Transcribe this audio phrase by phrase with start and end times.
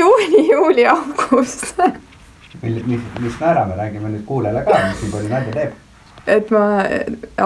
[0.00, 1.78] juuni, juuli, august.
[2.62, 5.78] mil-, mis, mis naerame, räägime nüüd kuulajale ka, mis nii palju nalja teeb.
[6.26, 6.64] et ma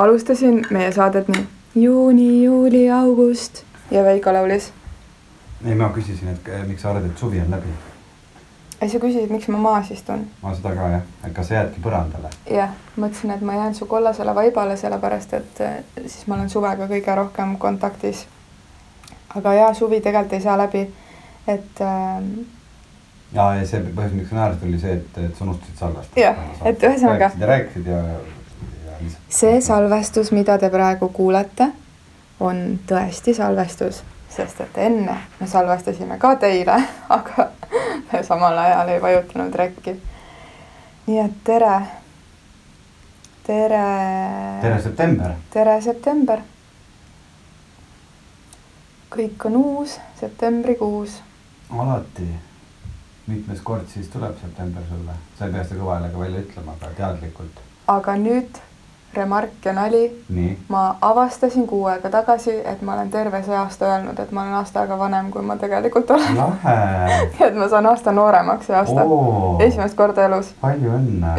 [0.04, 1.44] alustasin meie saadet nii
[1.74, 4.72] juuni, juuli, august ja Veiko laulis.
[5.66, 7.72] ei, ma küsisin, et eh, miks sa arvad, et suvi on läbi.
[8.80, 10.26] ja sa küsisid, miks ma maas istun.
[10.42, 12.30] ma seda ka jah, et kas sa jäädki põrandale.
[12.50, 16.86] jah, mõtlesin, et ma jään su kollasele vaibale, sellepärast et eh, siis ma olen suvega
[16.86, 18.26] kõige rohkem kontaktis.
[19.34, 20.86] aga jaa, suvi tegelikult ei saa läbi,
[21.46, 22.22] et äh,
[23.34, 26.20] ja, ja see põhjus, miks sa naersid, oli see, et, et sa unustasid salvestada.
[26.20, 29.34] Jah, et ühesõnaga- rääkisid ja rääkisid ja, ja lihtsalt.
[29.40, 31.70] see salvestus, mida te praegu kuulete,
[32.40, 36.78] on tõesti salvestus, sest et enne me salvestasime ka teile,
[37.18, 37.50] aga
[38.12, 39.98] me samal ajal ei vajutanud rekki.
[41.06, 41.74] nii et tere,
[43.46, 43.84] tere,
[44.62, 45.36] tere, september.
[45.52, 46.40] tere september.
[49.14, 51.20] kõik on uus, septembrikuus.
[51.80, 52.28] alati.
[53.26, 55.16] mitmes kord siis tuleb september sulle?
[55.38, 57.60] sa ei pea seda kõva häälega välja ütlema, aga teadlikult.
[57.86, 58.62] aga nüüd
[59.14, 60.24] remark ja nali
[60.68, 64.58] ma avastasin kuu aega tagasi, et ma olen terve see aasta öelnud, et ma olen
[64.60, 66.42] aasta aega vanem, kui ma tegelikult olen.
[67.46, 69.06] et ma saan aasta nooremaks see aasta.
[69.66, 70.54] esimest korda elus.
[70.60, 71.34] palju õnne.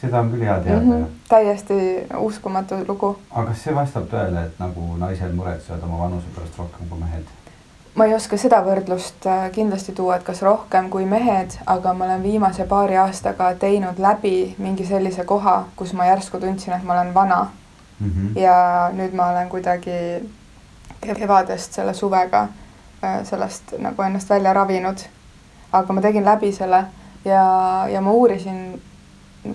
[0.00, 0.92] seda on küll hea teada mm.
[0.92, 1.18] -hmm.
[1.28, 1.74] täiesti
[2.18, 3.16] uskumatu lugu.
[3.30, 7.26] aga kas see vastab tõele, et nagu naised muretsevad oma vanuse pärast rohkem kui mehed?
[7.94, 12.04] Ma ei oska seda võrdlust äh, kindlasti tuua, et kas rohkem kui mehed, aga ma
[12.04, 16.94] olen viimase paari aastaga teinud läbi mingi sellise koha, kus ma järsku tundsin, et ma
[16.98, 17.48] olen vana
[18.00, 18.38] Mhm.
[18.38, 20.24] ja nüüd ma olen kuidagi
[21.00, 22.46] kevadest selle suvega
[23.04, 24.98] äh, sellest nagu ennast välja ravinud.
[25.72, 26.84] aga ma tegin läbi selle
[27.24, 27.42] ja,
[27.92, 28.80] ja ma uurisin,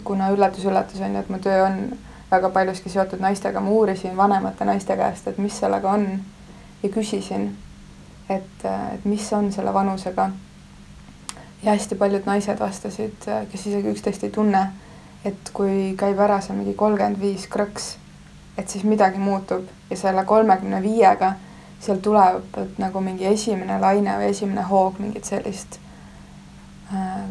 [0.04, 1.98] kuna üllatus-üllatus on ju, et mu töö on
[2.32, 6.08] väga paljuski seotud naistega, ma uurisin vanemate naiste käest, et mis sellega on
[6.84, 7.50] ja küsisin,
[8.30, 10.30] et, et mis on selle vanusega.
[11.64, 14.68] ja hästi paljud naised vastasid, kes isegi üksteist ei tunne,
[15.26, 17.96] et kui käib ära see mingi kolmkümmend viis krõks
[18.58, 21.34] et siis midagi muutub ja selle kolmekümne viiega
[21.80, 25.80] seal tuleb nagu mingi esimene laine või esimene hoog mingit sellist
[26.94, 27.26] äh,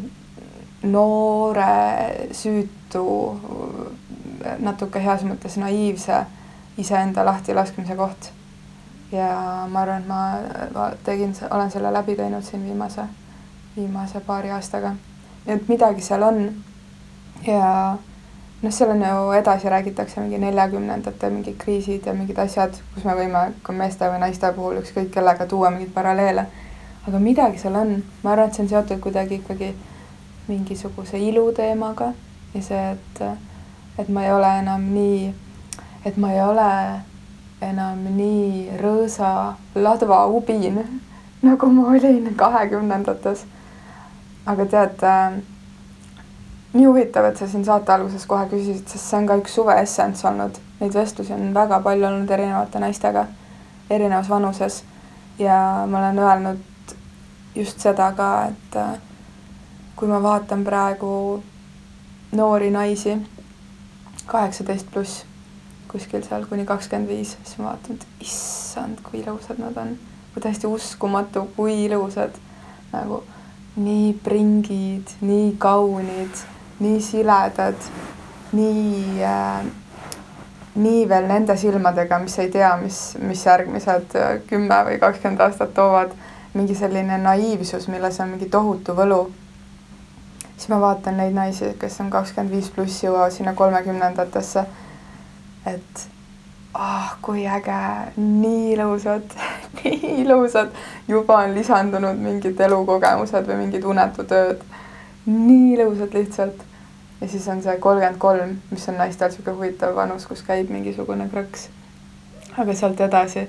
[0.85, 3.05] noore, süütu,
[4.61, 6.19] natuke heas mõttes naiivse
[6.77, 8.29] iseenda lahtilaskmise koht.
[9.15, 10.21] Ja ma arvan, et ma,
[10.73, 13.07] ma tegin, olen selle läbi teinud siin viimase,
[13.75, 14.95] viimase paari aastaga.
[15.47, 16.43] et midagi seal on
[17.47, 17.97] ja
[18.61, 23.15] noh, seal on ju edasi räägitakse mingi neljakümnendate mingid kriisid ja mingid asjad, kus me
[23.17, 26.45] võime ka meeste või naiste puhul ükskõik kellega tuua mingeid paralleele.
[27.07, 29.75] aga midagi seal on, ma arvan, et see on seotud kuidagi ikkagi
[30.47, 32.13] mingisuguse ilu teemaga
[32.53, 33.21] ja see, et,
[33.99, 35.33] et ma ei ole enam nii,
[36.05, 36.69] et ma ei ole
[37.69, 40.79] enam nii rõõsa ladva ubin,
[41.45, 43.45] nagu ma olin kahekümnendates.
[44.45, 45.39] aga tead äh,
[46.73, 49.73] nii huvitav, et sa siin saate alguses kohe küsisid, sest see on ka üks suve
[49.81, 50.59] essents olnud.
[50.79, 53.25] Neid vestlusi on väga palju olnud erinevate naistega,
[53.89, 54.83] erinevas vanuses.
[55.39, 56.95] ja ma olen öelnud
[57.55, 58.97] just seda ka, et äh,
[59.95, 61.43] kui ma vaatan praegu
[62.31, 63.15] noori naisi,
[64.27, 65.23] kaheksateist pluss,
[65.91, 69.95] kuskil seal kuni kakskümmend viis, siis ma vaatan, et issand, kui ilusad nad on.
[70.33, 72.35] kui täiesti uskumatu, kui ilusad
[72.91, 73.21] nagu
[73.75, 76.43] nii pringid, nii kaunid
[76.79, 77.75] nii siledad,
[78.51, 79.65] nii äh,,
[80.75, 85.73] nii veel nende silmadega, mis ei tea, mis, mis järgmised äh, kümme või kakskümmend aastat
[85.73, 86.11] toovad,
[86.53, 89.21] mingi selline naiivsus, milles on mingi tohutu võlu.
[90.57, 94.65] siis ma vaatan neid naisi, kes on kakskümmend viis pluss, jõuavad sinna kolmekümnendatesse.
[95.65, 96.07] Et
[96.73, 97.79] ah, kui äge,
[98.17, 99.35] nii ilusad
[99.83, 100.71] nii ilusad,
[101.07, 104.63] juba on lisandunud mingid elukogemused või mingid unetutööd
[105.25, 106.63] nii ilusad lihtsalt.
[107.21, 111.29] ja siis on see kolmkümmend kolm, mis on naistel niisugune huvitav vanus, kus käib mingisugune
[111.31, 111.69] krõks.
[112.57, 113.47] aga sealt edasi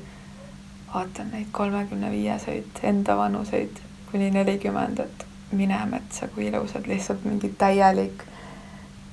[0.95, 7.51] vaatan neid kolmekümne viieseid enda vanuseid kuni nelikümmend, et mine metsa, kui ilusad, lihtsalt mingi
[7.59, 8.23] täielik,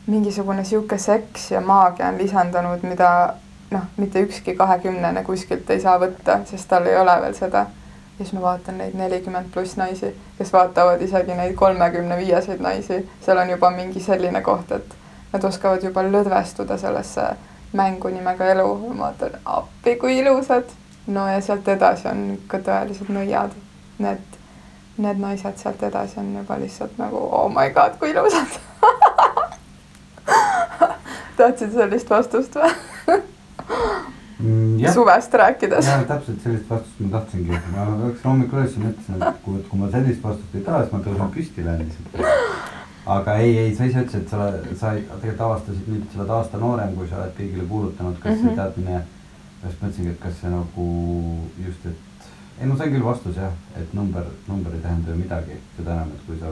[0.08, 3.34] mingisugune niisugune seks ja maagia on lisandunud, mida
[3.72, 7.66] noh, mitte ükski kahekümnene kuskilt ei saa võtta, sest tal ei ole veel seda
[8.20, 13.00] ja siis ma vaatan neid nelikümmend pluss naisi, kes vaatavad isegi neid kolmekümne viieseid naisi,
[13.22, 14.96] seal on juba mingi selline koht, et
[15.34, 17.26] nad oskavad juba lõdvestuda sellesse
[17.74, 20.70] mängu nimega elu, ma vaatan appi, kui ilusad.
[21.08, 23.52] no ja sealt edasi on ikka tõelised nõiad.
[24.00, 24.38] Need,
[24.98, 28.60] need naised sealt edasi on juba lihtsalt nagu oh my god, kui ilusad
[31.38, 32.72] tahtsid sellist vastust või?
[34.44, 35.88] Mm, suvest rääkides.
[35.88, 39.80] jah, täpselt sellist vastust ma tahtsingi, ma läksin hommikul üles ja mõtlesin, et kui, kui
[39.80, 42.16] ma sellist vastust ei taha, siis ma tõusen püsti lähen lihtsalt.
[43.18, 44.50] aga ei, ei, sa ise ütlesid, et sa,
[44.82, 48.32] sa tegelikult avastasid nüüd, et sa oled aasta noorem, kui sa oled kõigile kuulutanud, kas
[48.32, 48.42] mm -hmm.
[48.42, 48.60] see Mhm.
[48.60, 49.04] teadmine,
[49.64, 50.88] just mõtlesingi, et kas see nagu
[51.66, 51.98] just, et
[52.62, 56.12] ei no sain küll vastuse jah, et number, number ei tähenda ju midagi, seda enam,
[56.16, 56.46] et kui sa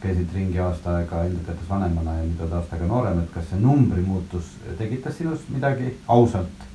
[0.00, 3.48] käisid ringi aasta aega enda teates vanemana ja nüüd oled aasta aega noorem, et kas
[3.50, 6.66] see numbri muutus tekitas sinus midagi ausalt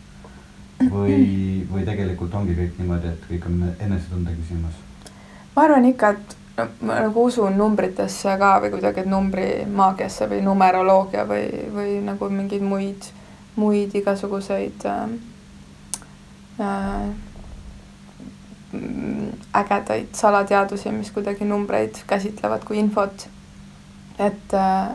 [0.91, 1.19] või,
[1.73, 4.81] või tegelikult ongi kõik niimoodi, et kõik on enesetunde küsimus?
[5.55, 11.25] ma arvan ikka, et no, ma nagu usun numbritesse ka või kuidagi, numbrimaagiasse või numeroloogia
[11.29, 13.09] või, või nagu mingeid muid,
[13.55, 15.15] muid igasuguseid äh,
[16.59, 17.07] äh,
[19.55, 23.27] ägedaid salateadusi, mis kuidagi numbreid käsitlevad kui infot.
[24.19, 24.53] et,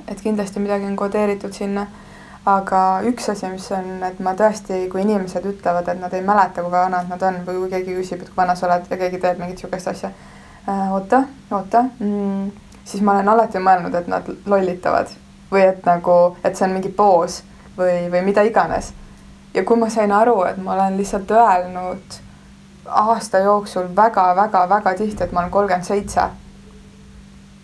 [0.08, 1.86] et kindlasti midagi on kodeeritud sinna,
[2.48, 6.64] aga üks asi, mis on, et ma tõesti, kui inimesed ütlevad, et nad ei mäleta,
[6.64, 9.20] kui vanad nad on või kui keegi küsib, et kui vana sa oled ja keegi
[9.20, 12.48] teeb mingit niisugust asja äh,, oota, oota mm,,
[12.84, 15.12] siis ma olen alati mõelnud, et nad lollitavad
[15.52, 17.42] või et nagu, et see on mingi poos
[17.76, 18.92] või, või mida iganes.
[19.54, 22.20] ja kui ma sain aru, et ma olen lihtsalt öelnud
[22.90, 26.22] aasta jooksul väga-väga-väga tihti, et ma olen kolmkümmend seitse,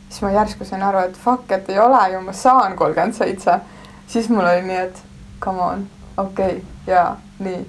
[0.08, 3.60] siis ma järsku sain aru, et fuck, et ei ole ju, ma saan kolmkümmend seitse.
[4.06, 5.02] siis mul oli nii, et
[5.40, 5.86] come on,
[6.16, 7.66] okei okay,, jaa, nii.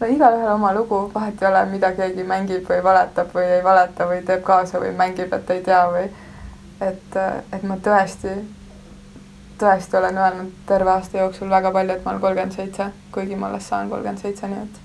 [0.00, 4.08] No igalühel oma lugu, vahet ei ole, mida keegi mängib või valetab või ei valeta
[4.10, 6.08] või teeb kaasa või mängib, et ei tea või.
[6.82, 7.18] Et,
[7.52, 8.32] et ma tõesti,
[9.58, 13.52] tõesti olen öelnud terve aasta jooksul väga palju, et ma olen kolmkümmend seitse, kuigi ma
[13.52, 14.83] alles saan kolmkümmend seitse, nii et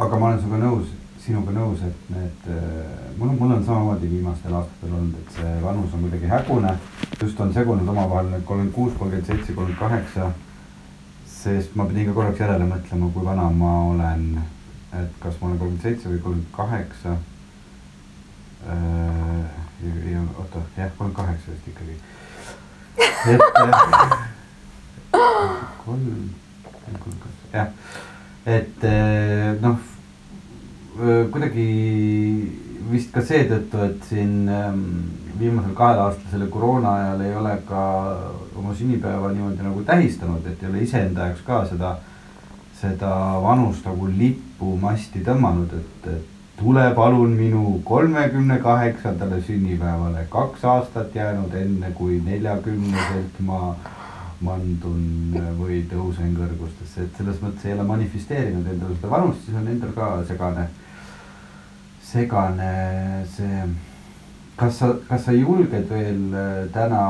[0.00, 2.46] aga ma olen sinuga nõus, sinuga nõus, et need,
[3.20, 6.72] mul, mul on samamoodi viimastel aastatel olnud, et see vanus on kuidagi hägune.
[7.20, 10.30] just on segunud omavahel nüüd kolmkümmend kuus, kolmkümmend seitse, kolmkümmend kaheksa.
[11.26, 14.24] sest ma pidin ka korraks järele mõtlema, kui vana ma olen,
[15.02, 17.16] et kas ma olen kolmkümmend seitse või kolmkümmend kaheksa.
[18.64, 21.94] ja oota, jah, kolmkümmend kaheksa vist ikkagi.
[23.34, 23.72] et äh,
[25.84, 26.30] kolm,
[26.72, 28.08] kolmkümmend kaheksa, jah
[28.46, 28.84] et
[29.60, 29.76] noh,
[31.32, 31.66] kuidagi
[32.90, 34.82] vist ka seetõttu, et siin ähm,
[35.40, 37.84] viimasel kahel aastal selle koroona ajal ei ole ka
[38.58, 41.94] oma sünnipäeva niimoodi nagu tähistanud, et ei ole iseenda jaoks ka seda,
[42.80, 43.12] seda
[43.44, 51.54] vanust nagu lipumasti tõmmanud, et, et tule palun minu kolmekümne kaheksandale sünnipäevale, kaks aastat jäänud
[51.56, 53.62] enne kui neljakümneselt ma
[54.44, 59.68] mandun või tõusen kõrgustesse, et selles mõttes ei ole manifesteerinud endale seda vanust, siis on
[59.68, 60.68] endal ka segane,
[62.12, 63.62] segane see.
[64.56, 67.04] kas sa, kas sa julged veel äh, täna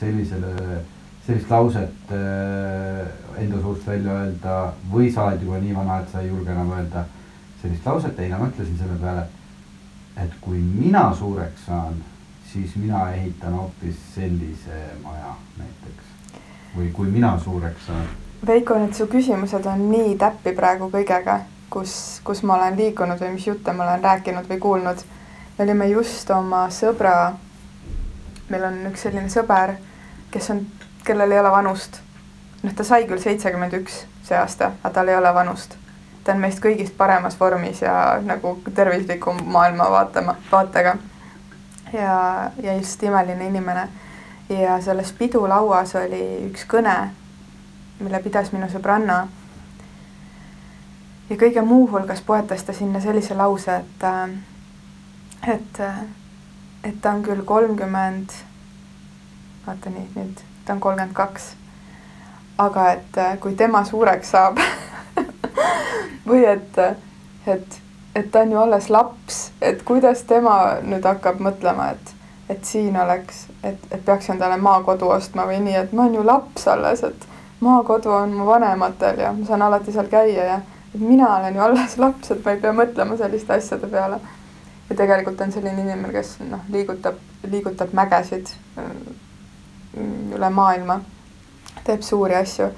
[0.00, 0.80] sellisele,
[1.26, 3.04] sellist lauset äh,
[3.38, 4.56] enda suust välja öelda
[4.90, 7.04] või sa oled juba nii vana, et sa ei julge enam öelda
[7.62, 9.26] sellist lauset, ei no ma ütlesin selle peale,
[10.18, 12.00] et kui mina suureks saan,
[12.50, 16.08] siis mina ehitan hoopis sellise maja näiteks
[16.76, 18.10] või kui mina suureks saan.
[18.46, 23.34] Veiko, need su küsimused on nii täppi praegu kõigega, kus, kus ma olen liikunud või
[23.36, 25.04] mis jutte ma olen rääkinud või kuulnud.
[25.58, 27.32] me olime just oma sõbra,
[28.48, 29.74] meil on üks selline sõber,
[30.30, 30.66] kes on,
[31.04, 32.00] kellel ei ole vanust.
[32.62, 35.76] noh, ta sai küll seitsekümmend üks see aasta, aga tal ei ole vanust.
[36.24, 40.96] ta on meist kõigist paremas vormis ja nagu tervislikum maailmavaate, vaatega.
[41.92, 43.88] ja, ja just imeline inimene
[44.48, 46.94] ja selles pidulauas oli üks kõne,
[48.00, 49.26] mille pidas minu sõbranna.
[51.30, 54.04] Ja kõige muu hulgas poetas ta sinna sellise lause, et,
[55.54, 55.80] et,
[56.84, 58.34] et ta on küll kolmkümmend,
[59.66, 61.54] vaata nii, nüüd ta on kolmkümmend kaks.
[62.58, 64.58] aga et kui tema suureks saab
[66.28, 66.78] või et,
[67.46, 67.80] et,
[68.14, 72.14] et ta on ju alles laps, et kuidas tema nüüd hakkab mõtlema, et
[72.48, 76.22] et siin oleks, et, et peaks endale maakodu ostma või nii, et ma olen ju
[76.24, 77.26] laps alles, et
[77.60, 80.60] maakodu on mu vanematel ja ma saan alati seal käia ja
[80.94, 84.20] et mina olen ju alles laps, et ma ei pea mõtlema selliste asjade peale.
[84.88, 91.00] ja tegelikult on selline inimene, kes noh, liigutab, liigutab mägesid mm, üle maailma,
[91.84, 92.70] teeb suuri asju,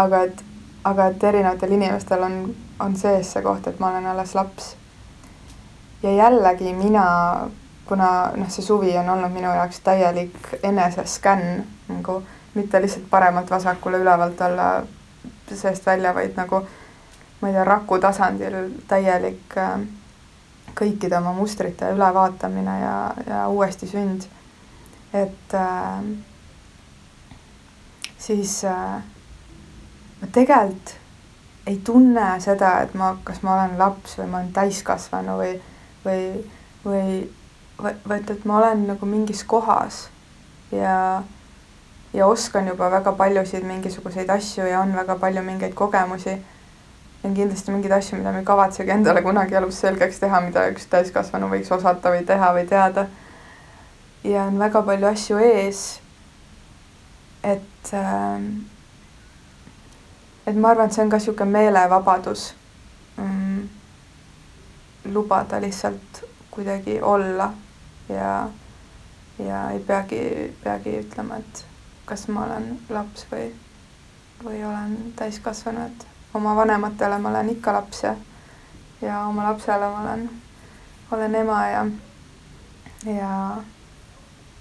[0.00, 0.42] aga et,
[0.84, 2.38] aga et erinevatel inimestel on,
[2.80, 4.74] on sees see koht, et ma olen alles laps.
[6.02, 7.06] ja jällegi mina
[7.90, 12.20] kuna noh, see suvi on olnud minu jaoks täielik enesescann nagu
[12.54, 14.68] mitte lihtsalt paremalt-vasakule ülevalt alla
[15.54, 16.62] seest välja, vaid nagu
[17.40, 18.56] ma ei tea, raku tasandil
[18.88, 19.80] täielik äh,
[20.76, 24.28] kõikide oma mustrite ülevaatamine ja, ja uuesti sünd.
[25.12, 26.02] et äh,
[28.18, 29.02] siis äh,
[30.20, 30.96] ma tegelikult
[31.66, 35.52] ei tunne seda, et ma, kas ma olen laps või ma olen täiskasvanu või,
[36.04, 36.22] või,
[36.84, 37.18] või,
[38.08, 40.06] vaid et ma olen nagu mingis kohas
[40.72, 41.22] ja,
[42.12, 46.38] ja oskan juba väga paljusid mingisuguseid asju ja on väga palju mingeid kogemusi.
[47.24, 50.86] On kindlasti mingeid asju, mida ma ei kavatsegi endale kunagi elus selgeks teha, mida üks
[50.92, 53.06] täiskasvanu võiks osata või teha või teada.
[54.24, 56.00] ja on väga palju asju ees.
[57.42, 58.40] et äh,
[60.46, 62.54] et ma arvan, et see on ka niisugune meelevabadus
[63.16, 63.68] mm,.
[65.12, 67.52] lubada lihtsalt kuidagi olla
[68.08, 68.48] ja,
[69.38, 70.22] ja ei peagi,
[70.64, 71.64] peagi ütlema, et
[72.04, 73.50] kas ma olen laps või,
[74.44, 78.14] või olen täiskasvanu, et oma vanematele ma olen ikka laps ja,
[79.02, 80.30] ja oma lapsele ma olen,
[81.10, 81.86] olen ema ja,
[83.06, 83.30] ja,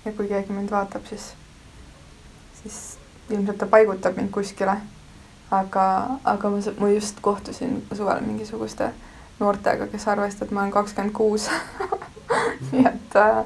[0.06, 1.34] ja kui keegi mind vaatab, siis,
[2.62, 2.80] siis
[3.30, 4.80] ilmselt ta paigutab mind kuskile
[5.52, 8.92] aga, aga ma, ma just kohtusin suvel mingisuguste
[9.40, 11.50] noortega, kes arvasid, et ma olen kakskümmend kuus.
[12.72, 13.40] nii et äh,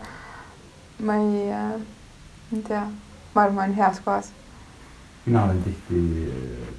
[1.00, 1.76] ma ei äh,,
[2.56, 2.84] ei tea,
[3.36, 4.32] ma arvan, ma olen heas kohas.
[5.26, 6.34] Mina olen tihti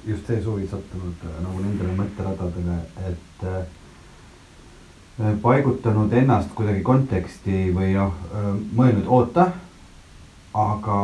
[0.07, 2.77] just see suvi sattunud äh, nagu nendele mõtteradadele,
[3.09, 9.47] et äh, paigutanud ennast kuidagi konteksti või noh, äh, mõelnud, oota,
[10.53, 10.99] aga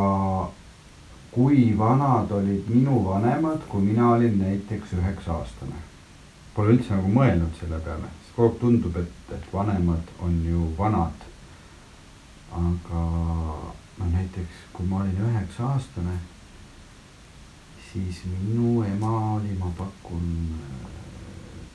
[1.31, 5.79] kui vanad olid minu vanemad, kui mina olin näiteks üheksa aastane.
[6.55, 10.71] Pole üldse nagu mõelnud selle peale, sest kogu aeg tundub, et, et vanemad on ju
[10.77, 11.27] vanad.
[12.51, 13.01] aga
[13.97, 16.17] no näiteks, kui ma olin üheksa aastane,
[17.91, 20.27] siis minu ema oli, ma pakun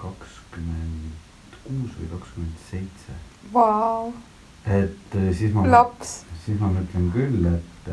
[0.01, 3.19] kakskümmend kuus või kakskümmend seitse.
[3.53, 4.13] Vau.
[4.67, 5.67] et siis ma.
[5.71, 6.23] laps.
[6.45, 7.91] siis ma mõtlen küll, et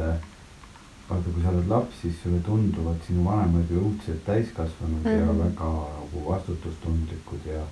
[1.09, 5.19] vaata, kui sa oled laps, siis sulle tunduvad sinu vanemad ju õudselt täiskasvanud mm -hmm.
[5.19, 5.41] ja mhm.
[5.43, 7.63] väga nagu vastutustundlikud ja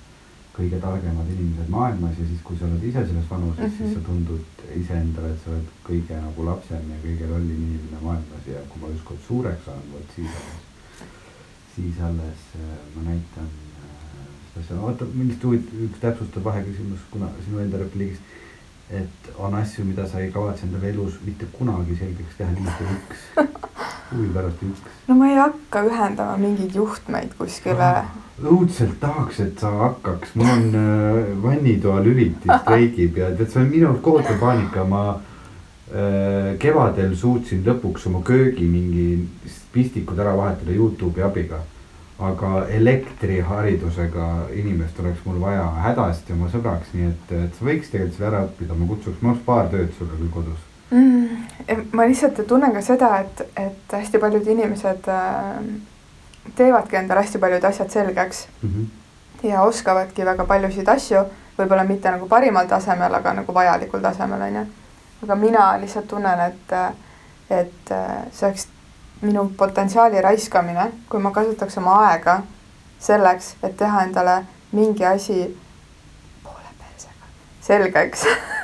[0.56, 3.78] kõige targemad inimesed maailmas ja siis, kui sa oled ise selles vanuses mm, -hmm.
[3.78, 4.06] siis sa mhm.
[4.06, 8.82] tundud iseendale, et sa oled kõige nagu lapsem ja kõige lollim inimene maailmas ja kui
[8.82, 10.60] ma ükskord suureks saan, vot siis alles,
[11.74, 17.32] siis alles äh, ma näitan äh, seda asja, oota, mingist huvitav, üks täpsustav vaheküsimus, kuna
[17.46, 18.40] sinu enda repliigist
[18.92, 23.22] et on asju, mida sa ei kavatse endale elus mitte kunagi selgeks teha, lihtsalt üks,
[24.16, 24.84] huvi pärast üks.
[25.08, 27.88] no ma ei hakka ühendama mingeid juhtmeid kuskile.
[27.88, 28.12] Ah,.
[28.42, 33.68] õudselt tahaks, et sa hakkaks, mul on äh, vannitoa lülitis streigib ja tead, see on
[33.70, 39.06] minu arust kohutav paanika, ma äh, kevadel suutsin lõpuks oma köögi mingi
[39.72, 41.62] pistikud ära vahetada Youtube'i abiga.
[42.22, 48.18] Aga elektriharidusega inimest oleks mul vaja hädasti oma sõbraks, nii et, et sa võiks tegelikult
[48.18, 51.88] selle ära õppida, ma kutsuks, mul oleks paar tööd sulle küll kodus mm,.
[51.92, 55.64] ma lihtsalt tunnen ka seda, et, et hästi paljud inimesed äh,
[56.56, 58.68] teevadki endale hästi paljud asjad selgeks mm.
[58.68, 59.48] -hmm.
[59.48, 61.24] ja oskavadki väga paljusid asju,
[61.58, 64.66] võib-olla mitte nagu parimal tasemel, aga nagu vajalikul tasemel, on ju.
[65.22, 66.72] aga mina lihtsalt tunnen, et,
[67.50, 68.68] et äh, see oleks
[69.22, 72.42] minu potentsiaali raiskamine, kui ma kasutaks oma aega
[73.00, 75.58] selleks, et teha endale mingi asi
[76.42, 77.26] poole persega
[77.60, 78.26] selgeks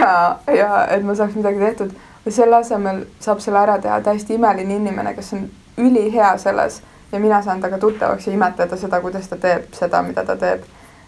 [0.00, 1.94] ja, ja et ma saaks midagi tehtud.
[2.28, 5.44] Selle asemel saab selle ära teha täiesti imeline inimene, kes on
[5.78, 6.80] ülihea selles.
[7.12, 10.64] Ja mina saan temaga tuttavaks ja imetleda seda, kuidas ta teeb seda, mida ta teeb.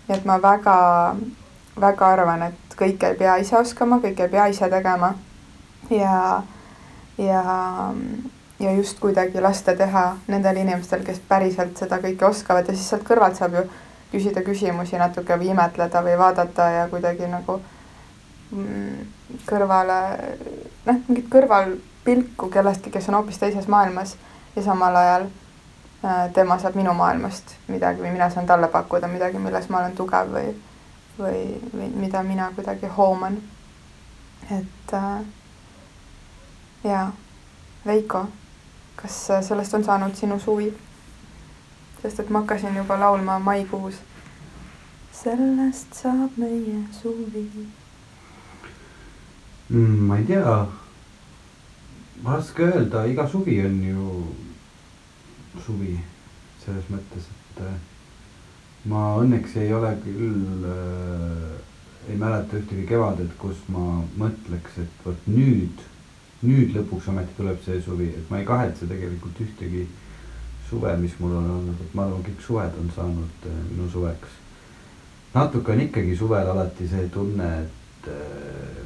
[0.08, 0.76] nii et ma väga,
[1.80, 5.12] väga arvan, et kõike ei pea ise oskama, kõike ei pea ise tegema.
[5.90, 6.42] Ja,
[7.18, 7.42] ja
[8.60, 12.68] ja just kuidagi lasta teha nendel inimestel, kes päriselt seda kõike oskavad.
[12.68, 13.66] Ja siis sealt kõrvalt saab ju
[14.12, 17.60] küsida küsimusi natuke või imetleda või vaadata ja kuidagi nagu
[19.48, 19.98] kõrvale,
[20.86, 24.16] noh, mingit kõrvalpilku kellestki, kes on hoopis teises maailmas
[24.56, 29.38] ja samal ajal äh, tema saab minu maailmast midagi või mina saan talle pakkuda midagi,
[29.42, 30.52] milles ma olen tugev või,
[31.18, 33.40] või, või mida mina kuidagi hooman.
[34.50, 35.24] et äh,
[36.84, 37.08] jaa,
[37.86, 38.26] Veiko
[39.02, 40.72] kas sellest on saanud sinu suvi?
[42.02, 43.94] sest et ma hakkasin juba laulma maikuus.
[45.12, 47.68] sellest saab meie suvi
[49.68, 50.06] mm,.
[50.08, 50.54] ma ei tea,
[52.25, 54.08] raske öelda, iga suvi on ju
[55.66, 55.98] suvi
[56.64, 57.76] selles mõttes, et äh,
[58.88, 61.54] ma õnneks ei ole küll äh,,
[62.08, 65.87] ei mäleta ühtegi kevadet, kus ma mõtleks, et vot nüüd
[66.46, 69.87] nüüd lõpuks ometi tuleb see suvi, et ma ei kahetse tegelikult ühtegi
[70.68, 74.37] suve, mis mul on olnud, et ma arvan, kõik suved on saanud äh, minu suveks.
[75.34, 78.77] natuke on ikkagi suvel alati see tunne, et äh,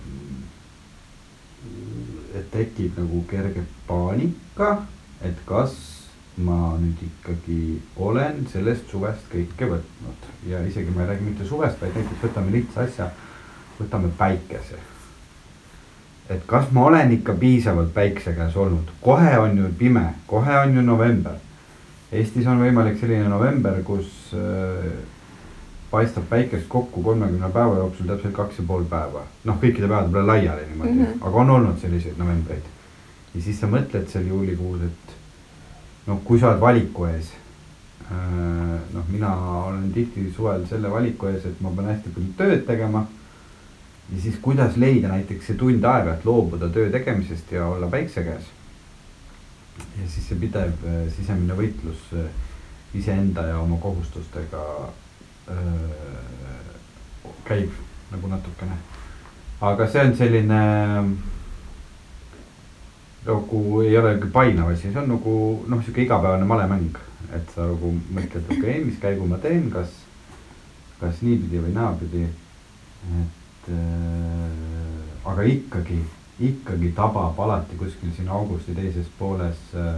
[2.34, 4.76] et tekib nagu kerge paanika,
[5.24, 5.74] et kas
[6.42, 7.58] ma nüüd ikkagi
[8.00, 12.54] olen sellest suvest kõike võtnud ja isegi ma ei räägi mitte suvest, vaid näiteks võtame
[12.54, 13.10] lihtsa asja,
[13.80, 14.80] võtame päikese.
[16.30, 20.76] et kas ma olen ikka piisavalt päikse käes olnud, kohe on ju pime, kohe on
[20.76, 21.36] ju november.
[22.12, 24.88] Eestis on võimalik selline november, kus äh,
[25.92, 29.26] paistab päikest kokku kolmekümne päeva jooksul täpselt kaks ja pool päeva.
[29.44, 31.26] noh, kõikide päevade peale laiali niimoodi mm, -hmm.
[31.28, 32.70] aga on olnud selliseid novembreid.
[33.34, 35.16] ja siis sa mõtled seal juulikuus, et
[36.06, 37.32] noh, kui sa oled valiku ees.
[38.12, 39.34] Äh, noh, mina
[39.64, 43.06] olen tihti suvel selle valiku ees, et ma pean hästi palju tööd tegema.
[44.12, 48.24] ja siis, kuidas leida näiteks see tund aega, et loobuda töö tegemisest ja olla päikse
[48.24, 48.48] käes.
[50.00, 52.28] ja siis see pidev äh, sisemine võitlus äh,
[52.94, 54.64] iseenda ja oma kohustustega
[57.44, 57.70] käib
[58.12, 58.76] nagu natukene.
[59.60, 60.62] aga see on selline
[63.26, 65.34] nagu ei ole niisugune painav asi, see on nagu
[65.68, 66.98] noh, sihuke igapäevane malemäng.
[67.32, 69.92] et sa nagu mõtled, okei okay,, mis käigu ma teen, kas,
[71.00, 72.26] kas niipidi või naapidi.
[73.22, 76.00] et äh, aga ikkagi,
[76.40, 79.94] ikkagi tabab alati kuskil siin augusti teises pooles äh,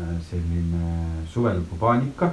[0.00, 2.32] äh selline suvelõpu paanika.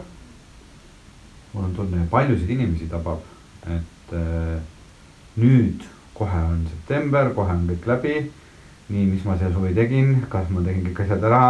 [1.53, 3.23] Mul on tunne, paljusid inimesi tabab,
[3.67, 4.59] et äh,
[5.39, 5.85] nüüd
[6.17, 8.17] kohe on september, kohe on kõik läbi.
[8.89, 11.43] Nii, mis ma see suvi tegin, kas ma tegin kõik asjad ära,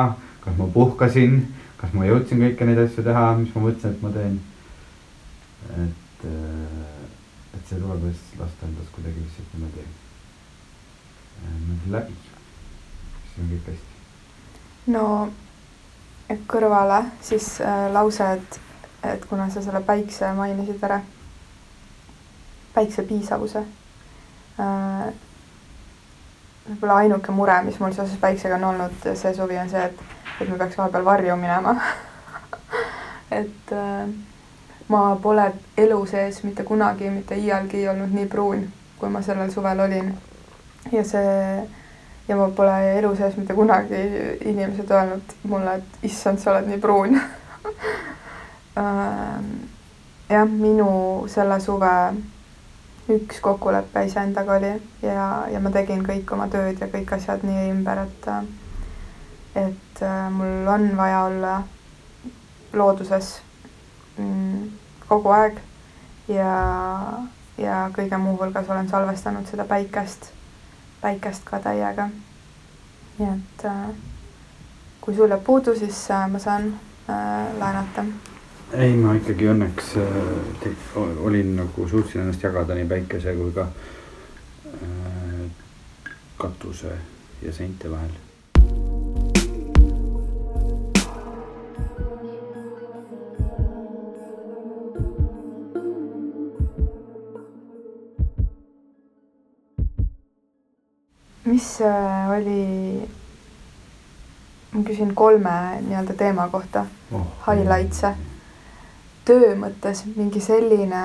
[0.44, 1.40] kas ma puhkasin,
[1.80, 4.40] kas ma jõudsin kõiki neid asju teha, mis ma mõtlesin, et ma teen.
[5.70, 9.84] et, äh, et see tuleb vist lasta endast kuidagi lihtsalt niimoodi,
[11.44, 14.00] äh, niimoodi läbi, siis on kõik hästi.
[14.96, 15.06] no
[16.48, 18.60] kõrvale siis äh, lause, et,
[19.04, 21.00] et kuna sa selle päikse mainisid ära,
[22.74, 23.64] päikse piisavuse
[24.60, 25.10] äh,
[26.70, 30.02] võib-olla ainuke mure, mis mul seoses päiksega on olnud see suvi, on see, et,
[30.42, 31.76] et me peaks vahepeal varju minema
[33.42, 34.10] et äh,
[34.90, 38.66] ma pole elu sees mitte kunagi, mitte iialgi olnud nii pruun,
[39.00, 40.14] kui ma sellel suvel olin.
[40.92, 41.68] ja see,
[42.28, 44.02] ja ma pole elu sees mitte kunagi
[44.46, 47.20] inimesed öelnud mulle, et issand, sa oled nii pruun
[50.30, 50.90] jah, minu
[51.32, 51.94] selle suve
[53.10, 57.70] üks kokkulepe iseendaga oli ja, ja ma tegin kõik oma tööd ja kõik asjad nii
[57.72, 58.30] ümber, et
[59.58, 61.56] et äh, mul on vaja olla
[62.74, 63.40] looduses
[64.18, 64.70] mm,
[65.10, 65.58] kogu aeg
[66.30, 66.54] ja,
[67.58, 70.30] ja kõige muu hulgas olen salvestanud seda päikest,
[71.02, 72.10] päikest ka täiega.
[73.18, 73.90] nii et äh,
[75.02, 76.74] kui sul jääb puudu, siis äh, ma saan
[77.10, 78.06] äh, laenata
[78.74, 85.46] ei, ma ikkagi õnneks äh, olin nagu, suutsin ennast jagada nii päikese kui ka äh,
[86.38, 86.94] katuse
[87.42, 88.14] ja seinte vahel.
[101.50, 103.02] mis äh, oli,
[104.72, 106.86] ma küsin kolme nii-öelda teema kohta.
[107.12, 108.29] Oh,, highlights'e
[109.26, 111.02] töö mõttes mingi selline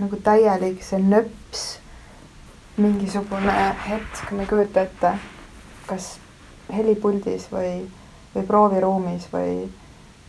[0.00, 1.64] nagu täielik see nöps,
[2.76, 3.54] mingisugune
[3.86, 5.12] hetk, ma ei kujuta ette,
[5.86, 6.14] kas
[6.74, 7.84] helipuldis või,
[8.34, 9.68] või prooviruumis või,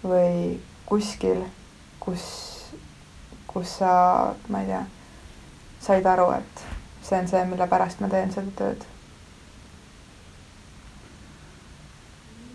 [0.03, 1.41] või kuskil,
[2.03, 2.25] kus,
[3.49, 3.95] kus sa,
[4.49, 4.83] ma ei tea,
[5.87, 6.67] said aru, et
[7.05, 8.85] see on see, mille pärast ma teen seda tööd.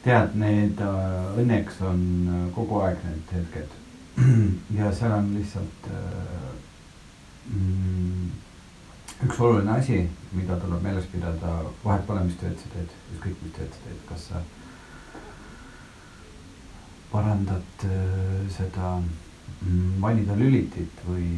[0.00, 3.79] Tead, need äh, õnneks on äh, kogu aeg need hetked
[4.78, 6.52] ja seal on lihtsalt äh,
[7.54, 8.30] mm,
[9.26, 10.00] üks oluline asi,
[10.36, 14.02] mida tuleb meeles pidada, vahet pole, mis tööd sa teed, ükskõik mis tööd sa teed,
[14.10, 14.42] kas sa
[17.12, 21.30] parandad äh, seda mm, valida lülitit või,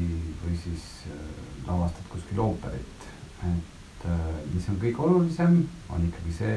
[0.42, 1.24] või siis äh,
[1.68, 3.10] lavastad kuskil ooperit.
[3.42, 4.04] et
[4.50, 5.60] mis on kõige olulisem,
[5.94, 6.54] on ikkagi see,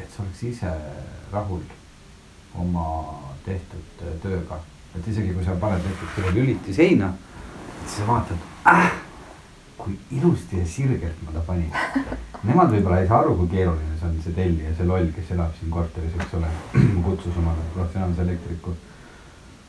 [0.00, 0.70] et sa oleks ise
[1.32, 1.64] rahul
[2.56, 2.86] oma
[3.44, 4.62] tehtud tööga
[4.94, 7.12] et isegi kui sa paned näiteks ühe lüliti seina,
[7.84, 8.92] siis sa vaatad äh,,
[9.78, 11.72] kui ilusti ja sirgelt ma ta panin.
[12.48, 15.54] Nemad võib-olla ei saa aru, kui keeruline see on, see tellija, see loll, kes elab
[15.58, 16.50] siin korteris, eks ole.
[17.06, 18.74] kutsus omale professionaalse elektriku.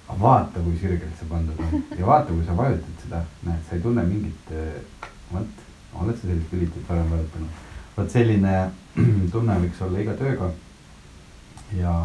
[0.07, 3.75] aga vaata, kui sirgelt see pandud on ja vaata, kui sa vajutad seda, näed, sa
[3.75, 5.63] ei tunne mingit, äh, vot,
[6.01, 7.63] oled sa sellist lülitit varem vajutanud?
[7.95, 8.53] vot selline
[9.33, 10.51] tunne võiks olla iga tööga.
[11.79, 11.95] ja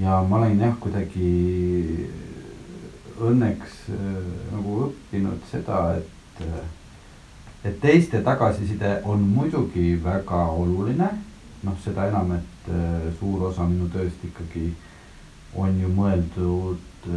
[0.00, 1.30] ja ma olen jah, kuidagi
[3.22, 4.16] õnneks äh,
[4.52, 11.10] nagu õppinud seda, et, äh, et teiste tagasiside on muidugi väga oluline.
[11.66, 14.68] noh, seda enam, et äh, suur osa minu tööst ikkagi
[15.56, 17.08] on ju mõeldud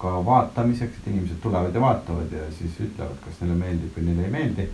[0.00, 4.24] ka vaatamiseks, et inimesed tulevad ja vaatavad ja siis ütlevad, kas neile meeldib või neile
[4.24, 4.66] ei meeldi.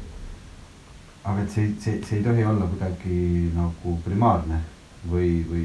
[1.24, 4.60] aga et see, see, see ei tohi olla kuidagi nagu primaarne
[5.10, 5.64] või, või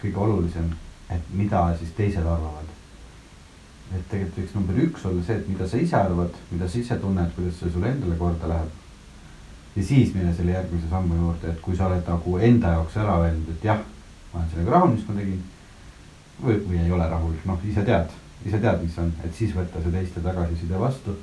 [0.00, 0.70] kõige olulisem,
[1.10, 2.72] et mida siis teised arvavad.
[3.94, 6.96] et tegelikult võiks number üks olla see, et mida sa ise arvad, mida sa ise
[6.98, 8.70] tunned, kuidas see sulle endale korda läheb.
[9.76, 13.20] ja siis minna selle järgmise sammu juurde, et kui sa oled nagu enda jaoks ära
[13.22, 13.84] öelnud, et jah,
[14.32, 15.44] ma olen sellega rahul, mis ma tegin
[16.42, 18.12] või, või ei ole rahul, noh, ise tead,
[18.46, 21.16] ise tead, mis on, et siis võtta see teiste tagasiside vastu.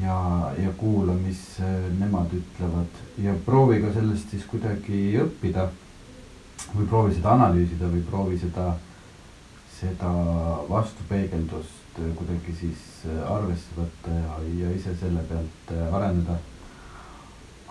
[0.00, 0.16] ja,
[0.62, 5.68] ja kuula, mis äh, nemad ütlevad ja proovi ka sellest siis kuidagi õppida.
[6.76, 8.70] Või proovi seda analüüsida või proovi seda,
[9.78, 10.12] seda
[10.70, 16.38] vastupeegeldust äh, kuidagi siis äh, arvesse võtta ja, ja ise selle pealt areneda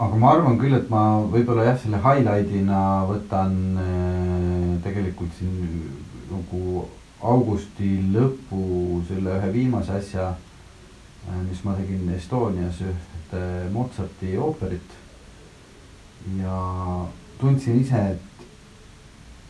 [0.01, 5.59] aga ma arvan küll, et ma võib-olla jah, selle highlight'ina võtan äh, tegelikult siin
[6.31, 6.87] nagu
[7.21, 10.31] augusti lõpu selle ühe viimase asja,
[11.27, 13.43] äh, mis ma tegin Estonias ühte
[13.75, 14.97] Mozarti ooperit.
[16.37, 16.57] ja
[17.39, 18.30] tundsin ise, et,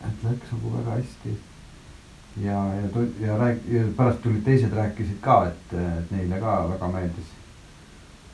[0.06, 1.34] et läks nagu väga hästi.
[2.42, 6.88] ja, ja, ja rääk-, ja pärast tulid teised rääkisid ka, et, et neile ka väga
[6.94, 7.32] meeldis.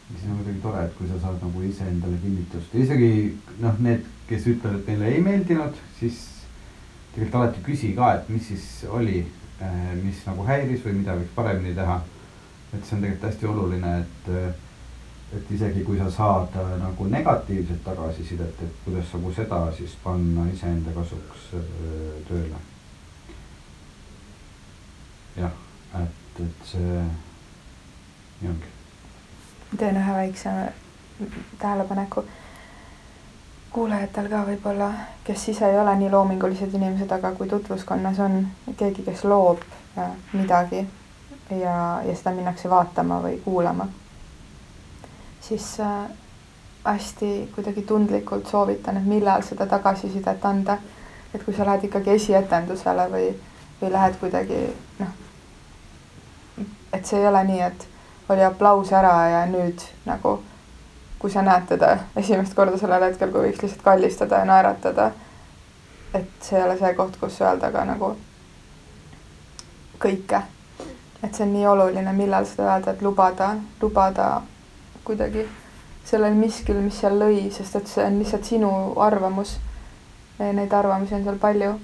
[0.09, 3.11] siis on kuidagi tore, et kui sa saad nagu iseendale kinnitust ja isegi
[3.61, 6.23] noh, need, kes ütlevad, et neile ei meeldinud, siis
[7.15, 9.25] tegelikult alati küsi ka, et mis siis oli,
[9.63, 12.01] äh, mis nagu häiris või mida võiks paremini teha.
[12.69, 14.33] et see on tegelikult hästi oluline, et,
[15.37, 20.47] et isegi kui sa saad äh, nagu negatiivset tagasisidet, et kuidas nagu seda siis panna
[20.53, 21.51] iseenda kasuks
[22.29, 22.65] tööle.
[25.37, 25.55] jah,
[26.03, 27.05] et, et see
[28.41, 28.75] nii ongi.
[29.77, 30.51] teen ühe väikse
[31.59, 32.25] tähelepaneku
[33.71, 34.89] kuulajatel ka võib-olla,
[35.25, 38.41] kes ise ei ole nii loomingulised inimesed, aga kui tutvuskonnas on
[38.77, 39.61] keegi, kes loob
[39.99, 40.85] äh, midagi
[41.51, 43.89] ja, ja seda minnakse vaatama või kuulama,
[45.49, 46.11] siis äh,
[46.85, 50.79] hästi kuidagi tundlikult soovitan, et millal seda tagasisidet anda.
[51.35, 53.27] et kui sa lähed ikkagi esietendusele või,
[53.81, 54.61] või lähed kuidagi
[54.99, 55.11] noh,
[56.93, 57.89] et see ei ole nii, et
[58.29, 60.39] oli aplaus ära ja nüüd nagu
[61.19, 65.11] kui sa näed teda esimest korda sellel hetkel, kui võiks lihtsalt kallistada ja naeratada.
[66.15, 68.15] et see ei ole see koht, kus öelda ka nagu
[70.01, 70.43] kõike.
[71.23, 74.29] et see on nii oluline, millal seda öelda, et lubada, lubada
[75.09, 75.47] kuidagi
[76.09, 78.71] sellel miskil, mis seal lõi, sest et see on lihtsalt sinu
[79.05, 79.57] arvamus.
[80.39, 81.79] Neid arvamusi on seal palju.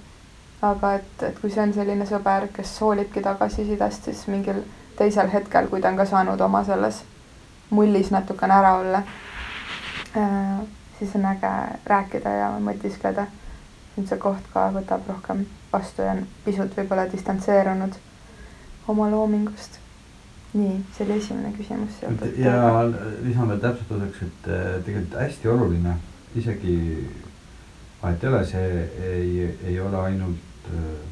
[0.64, 4.62] aga et, et kui see on selline sõber, kes hoolibki tagasisidest, siis mingil
[4.96, 7.02] teisel hetkel, kui ta on ka saanud oma selles
[7.74, 9.02] mullis natukene ära olla
[10.16, 10.62] äh,,
[10.98, 11.52] siis on äge
[11.86, 13.26] rääkida ja mõtiskleda.
[13.96, 17.94] nüüd see koht ka võtab rohkem vastu ja on pisut võib-olla distantseerunud
[18.88, 19.78] oma loomingust.
[20.54, 22.38] Nii, see oli esimene küsimus seotud.
[22.38, 22.56] ja
[23.24, 25.96] lisan veel täpsustuseks, et äh, tegelikult hästi oluline,
[26.38, 26.76] isegi
[28.02, 31.02] vahet ei ole, see ei, ei ole ainult äh,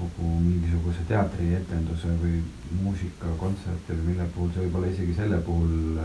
[0.00, 2.40] nagu mingisuguse teatrietenduse või
[2.80, 5.98] muusikakontserti või mille puhul, see võib olla isegi selle puhul,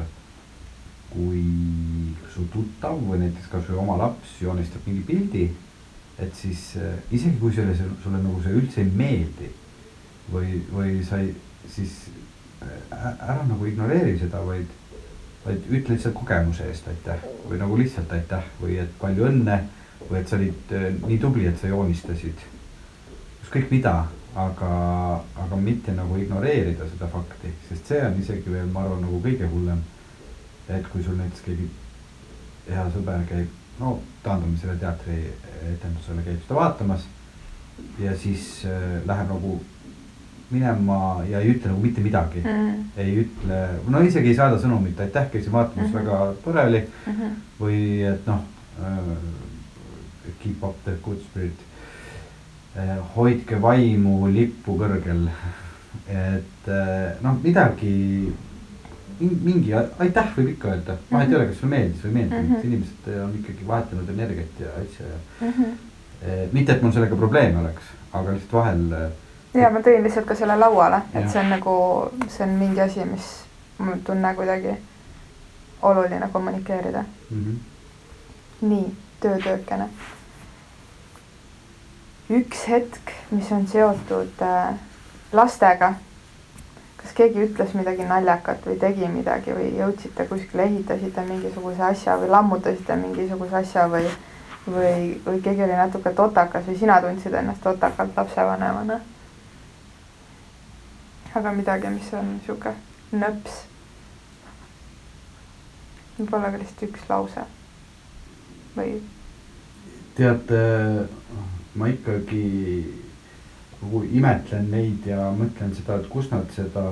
[1.13, 1.43] kui
[2.33, 5.45] su tuttav või näiteks kasvõi oma laps joonistab mingi pildi,
[6.19, 9.51] et siis äh, isegi kui selle, sulle nagu see üldse ei meeldi
[10.33, 11.35] või, või sa ei,
[11.71, 11.93] siis
[12.63, 14.69] äh, ära nagu ignoreeri seda, vaid,
[15.45, 19.62] vaid ütle lihtsalt kogemuse eest aitäh või nagu lihtsalt aitäh või et palju õnne
[20.10, 22.45] või et sa olid äh, nii tubli, et sa joonistasid
[23.45, 23.95] ükskõik mida,
[24.36, 24.69] aga,
[25.45, 29.49] aga mitte nagu ignoreerida seda fakti, sest see on isegi veel, ma arvan, nagu kõige
[29.51, 29.84] hullem.
[30.67, 31.67] et kui sul näiteks keegi
[32.65, 33.49] hea sõber käib,
[33.80, 37.06] no taandume selle teatrietendusele, käib seda vaatamas
[38.01, 39.60] ja siis äh, läheb nagu
[40.55, 42.89] minema ja ei ütle nagu mitte midagi mm..
[42.97, 45.99] ei ütle, no isegi ei saada sõnumit, aitäh, käisin vaatamas mm, -hmm.
[46.01, 47.13] väga tore oli mm.
[47.13, 47.37] -hmm.
[47.61, 47.79] või
[48.13, 48.41] et noh
[48.81, 49.15] äh,,
[50.41, 51.65] keep up the good spirit
[52.75, 55.29] Eh, hoidke vaimu lippu kõrgel.
[56.11, 58.33] et eh, noh, midagi,
[59.21, 61.29] mingi aitäh võib ikka öelda, vahet mm -hmm.
[61.29, 62.65] ei ole, kas sulle meeldis või ei meeldinud mm, -hmm.
[62.67, 65.53] inimesed on ikkagi vahetanud energiat ja asja ja mm.
[65.53, 66.51] -hmm.
[66.51, 68.83] mitte, et mul sellega probleeme oleks, aga lihtsalt vahel.
[69.55, 71.77] Ja ma tõin lihtsalt ka selle lauale, et see on nagu,
[72.27, 73.31] see on mingi asi, mis
[73.77, 74.75] ma tunnen kuidagi
[75.81, 77.41] oluline kommunikeerida mm.
[77.41, 78.69] -hmm.
[78.69, 79.89] nii, töötöökene
[82.29, 84.73] üks hetk, mis on seotud äh,
[85.33, 85.93] lastega.
[86.97, 92.31] kas keegi ütles midagi naljakat või tegi midagi või jõudsite kuskile, ehitasite mingisuguse asja või
[92.33, 94.07] lammutasite mingisuguse asja või,
[94.65, 98.99] või, või keegi oli natuke totakas või sina tundsid ennast totakalt lapsevanemana?
[101.35, 102.75] Aga midagi, mis on niisugune
[103.19, 103.63] nõps.
[106.17, 107.43] võib-olla ka lihtsalt üks lause
[108.77, 109.01] või?
[110.15, 110.53] tead,
[111.75, 112.45] ma ikkagi
[113.81, 116.85] nagu imetlen neid ja mõtlen seda, et kust nad seda,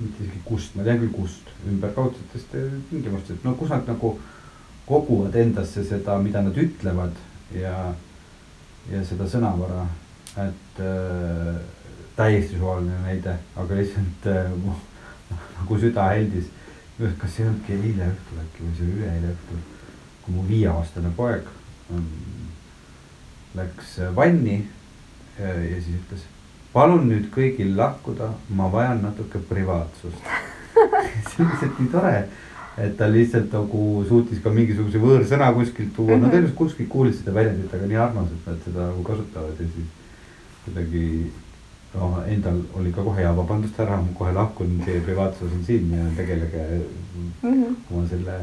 [0.00, 2.52] mitte isegi kust, ma tean küll kust, ümberkaudsetest
[2.90, 4.14] tingimustest, no kus nad nagu
[4.86, 7.16] koguvad endasse seda, mida nad ütlevad
[7.56, 7.94] ja,
[8.92, 9.86] ja seda sõnavara,
[10.44, 11.60] et äh,
[12.16, 14.50] täiesti suvaline näide, aga lihtsalt äh,
[15.58, 16.50] nagu süda heldis.
[17.18, 19.60] kas see ei olnudki eile õhtul äkki või see oli üleeile õhtul,
[20.24, 21.46] kui mu viieaastane poeg
[21.94, 22.10] ähm,
[23.56, 24.58] läks vanni
[25.38, 26.26] ja, ja siis ütles,
[26.74, 30.28] palun nüüd kõigil lahkuda, ma vajan natuke privaatsust
[31.30, 32.14] see on lihtsalt nii tore
[32.80, 36.26] et ta lihtsalt nagu suutis ka mingisuguse võõrsõna kuskilt tuua mm, -hmm.
[36.26, 39.66] no tõenäoliselt kuskilt kuulis seda väljendit, aga nii armas, et nad seda nagu kasutavad ja
[39.72, 39.88] siis
[40.64, 41.32] kuidagi
[41.94, 45.92] no endal oli ka kohe ja vabandust härra, ma kohe lahkun, teie privaatsus on siin
[45.94, 46.64] ja tegelege
[47.12, 47.76] mm -hmm.
[47.90, 48.40] oma selle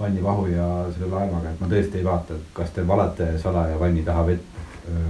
[0.00, 4.02] vannivahu ja selle laevaga, et ma tõesti ei vaata, et kas te valate salaja vanni
[4.02, 4.60] taha vett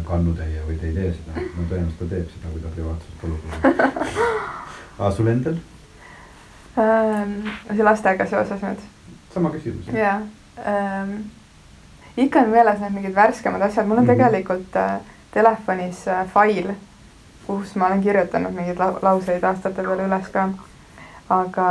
[0.05, 3.41] kannutäie või te ei tee seda, no tõenäoliselt ta teeb seda, kui ta privaatsust palub.
[4.99, 5.61] aga sul endal?
[6.79, 7.37] ähm,.
[7.69, 8.83] see lastega seoses nüüd?
[9.35, 9.89] sama küsimus.
[9.95, 10.21] jaa
[10.67, 11.15] ähm,.
[12.17, 14.17] ikka on meeles need mingid värskemad asjad, mul on mm -hmm.
[14.17, 15.01] tegelikult äh,
[15.35, 16.73] telefonis äh, fail,
[17.47, 20.49] kus ma olen kirjutanud mingeid la lauseid aastate peale üles ka.
[21.31, 21.67] aga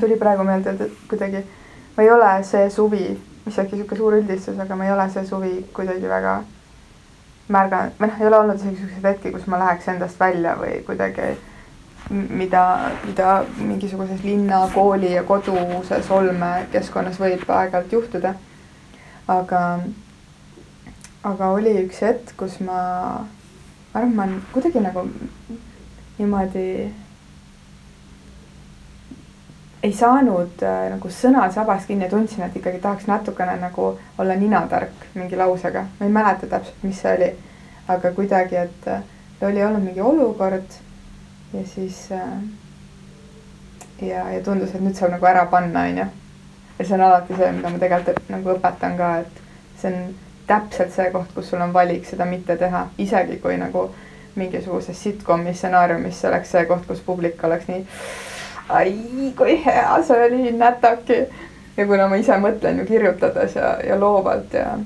[0.00, 1.42] tuli praegu meelde, et kuidagi
[1.96, 3.04] ma ei ole see suvi,
[3.46, 6.38] mis äkki niisugune suur üldistus, aga ma ei ole see suvi kuidagi väga
[7.48, 11.32] märganud, või noh, ei ole olnud selliseid hetki, kus ma läheks endast välja või kuidagi
[12.10, 18.34] mida, mida mingisuguses linna, kooli ja koduses olmekeskkonnas võib aeg-ajalt juhtuda.
[19.28, 19.62] aga,
[21.22, 22.78] aga oli üks hetk, kus ma,
[23.92, 25.04] ma arvan, ma olen kuidagi nagu
[26.18, 26.68] niimoodi
[29.82, 34.34] ei saanud äh, nagu sõnad sabas kinni ja tundsin, et ikkagi tahaks natukene nagu olla
[34.34, 35.84] ninatark mingi lausega.
[35.98, 37.32] ma ei mäleta täpselt, mis see oli,
[37.88, 39.02] aga kuidagi, et äh,
[39.42, 40.78] oli olnud mingi olukord
[41.52, 42.32] ja siis äh,
[44.02, 46.06] ja, ja tundus, et nüüd saab nagu ära panna, onju.
[46.78, 49.44] ja see on alati see, mida ma tegelikult nagu õpetan ka, et
[49.78, 53.88] see on täpselt see koht, kus sul on valik seda mitte teha, isegi kui nagu
[54.38, 57.84] mingisuguses sitcomi stsenaariumis see oleks see koht, kus publik oleks nii.
[58.68, 58.92] ai,
[59.36, 61.22] kui hea see oli, nätaki.
[61.76, 64.78] ja kuna ma ise mõtlen ju kirjutades ja, ja loovalt ja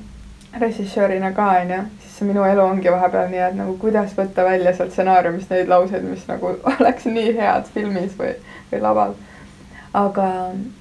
[0.61, 4.92] režissöörina ka onju, see minu elu ongi vahepeal nii, et nagu kuidas võtta välja sealt
[4.92, 8.35] stsenaariumist neid lauseid, mis nagu oleks nii head filmis või,
[8.72, 9.14] või laval.
[9.94, 10.27] aga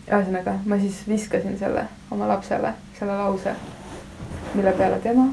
[0.07, 3.55] ühesõnaga, ma siis viskasin selle oma lapsele, selle lause,
[4.53, 5.29] mille peale tema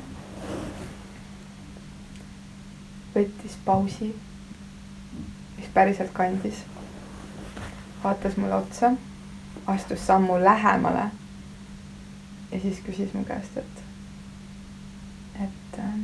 [3.15, 4.13] võttis pausi,
[5.57, 6.61] mis päriselt kandis,
[8.05, 8.93] vaatas mulle otsa,
[9.67, 11.09] astus sammu lähemale
[12.53, 13.85] ja siis küsis mu käest, et
[15.43, 15.99] et äh,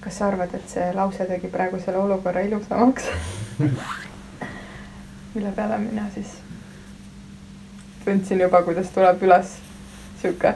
[0.00, 3.08] kas sa arvad, et see lause tegi praegu selle olukorra ilusamaks?
[5.34, 6.36] Mille peale mina siis
[8.04, 9.58] tundsin juba, kuidas tuleb üles
[10.22, 10.54] sihuke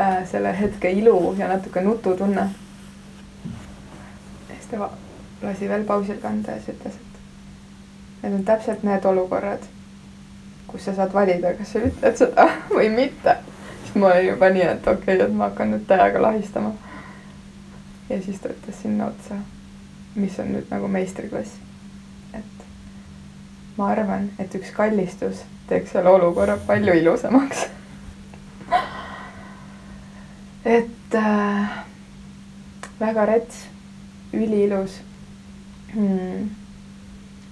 [0.00, 2.48] äh, selle hetke ilu ja natuke nututunne.
[4.48, 4.90] ja siis ta
[5.42, 9.64] lasi veel pausil kanda ja siis ütles, et need on täpselt need olukorrad,
[10.66, 13.38] kus sa saad valida, kas sa ütled seda või mitte
[13.92, 16.72] sest ma olin juba nii, et okei okay,, et ma hakkan nüüd täiega lahistama.
[18.08, 19.34] ja siis ta ütles sinna otsa,
[20.14, 21.50] mis on nüüd nagu meistriklass.
[22.34, 22.64] et
[23.76, 27.66] ma arvan, et üks kallistus teeks selle olukorra palju ilusamaks
[30.64, 31.68] et äh,
[33.00, 33.66] väga rets,
[34.32, 35.00] üliilus.
[35.94, 36.50] Hmm..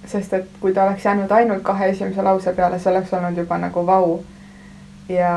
[0.06, 3.58] sest et kui ta oleks jäänud ainult kahe esimese lause peale, see oleks olnud juba
[3.58, 4.20] nagu vau.
[5.08, 5.32] Ja,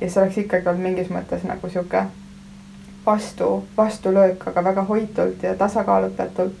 [0.00, 2.02] ja see oleks ikkagi olnud mingis mõttes nagu sihuke
[3.06, 6.52] vastu, vastulöök, aga väga hoitult ja tasakaalutatult.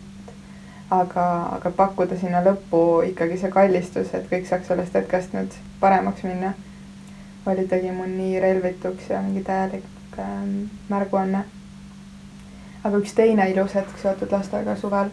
[0.90, 6.24] aga, aga pakkuda sinna lõppu ikkagi see kallistus, et kõik saaks sellest hetkest nüüd paremaks
[6.24, 6.54] minna,
[7.46, 11.44] oli, tegi mul nii relvituks ja mingi täielik ähm, märguanne.
[12.84, 15.10] aga üks teine ilus hetk seotud lastega suvel,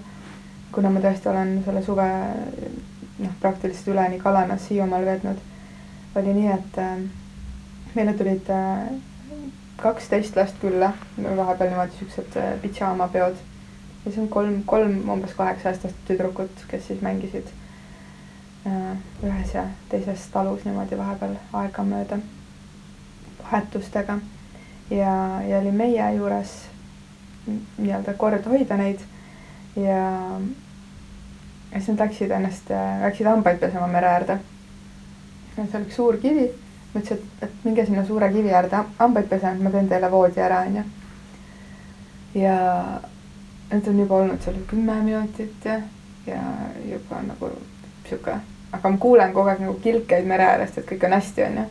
[0.72, 2.06] kuna ma tõesti olen selle suve
[3.20, 5.41] noh, praktiliselt üleni Kalanas Hiiumaal veetnud,
[6.15, 7.02] oli nii, et äh,
[7.96, 8.86] meile tulid äh,
[9.82, 13.36] kaksteist last külla, vahepeal niimoodi siuksed äh, pidžaamapeod.
[14.06, 17.50] ja siis on kolm, kolm umbes kaheksa aastast tüdrukut, kes siis mängisid
[18.68, 22.20] äh, ühes ja teises talus niimoodi vahepeal aegamööda
[23.46, 24.20] vahetustega
[24.89, 26.54] ja, ja oli meie juures
[27.48, 29.00] nii-öelda kord hoida neid
[29.76, 30.02] ja,
[31.71, 32.69] ja siis nad läksid ennast,
[33.02, 34.39] läksid hambaid pesema mere äärde.
[35.58, 36.48] ja seal üks suur kivi,
[36.93, 40.41] ma ütlesin, et, et minge sinna suure kivi äärde hambaid pesema, ma teen teile voodi
[40.41, 40.84] ära, onju.
[42.36, 42.58] ja
[43.71, 45.80] need on juba olnud seal kümme minutit ja,
[46.28, 46.41] ja
[46.91, 47.50] juba nagu
[48.10, 48.38] sihuke,
[48.71, 51.65] aga ma kuulen kogu aeg nagu kilkeid mere äärest, et kõik on hästi, onju.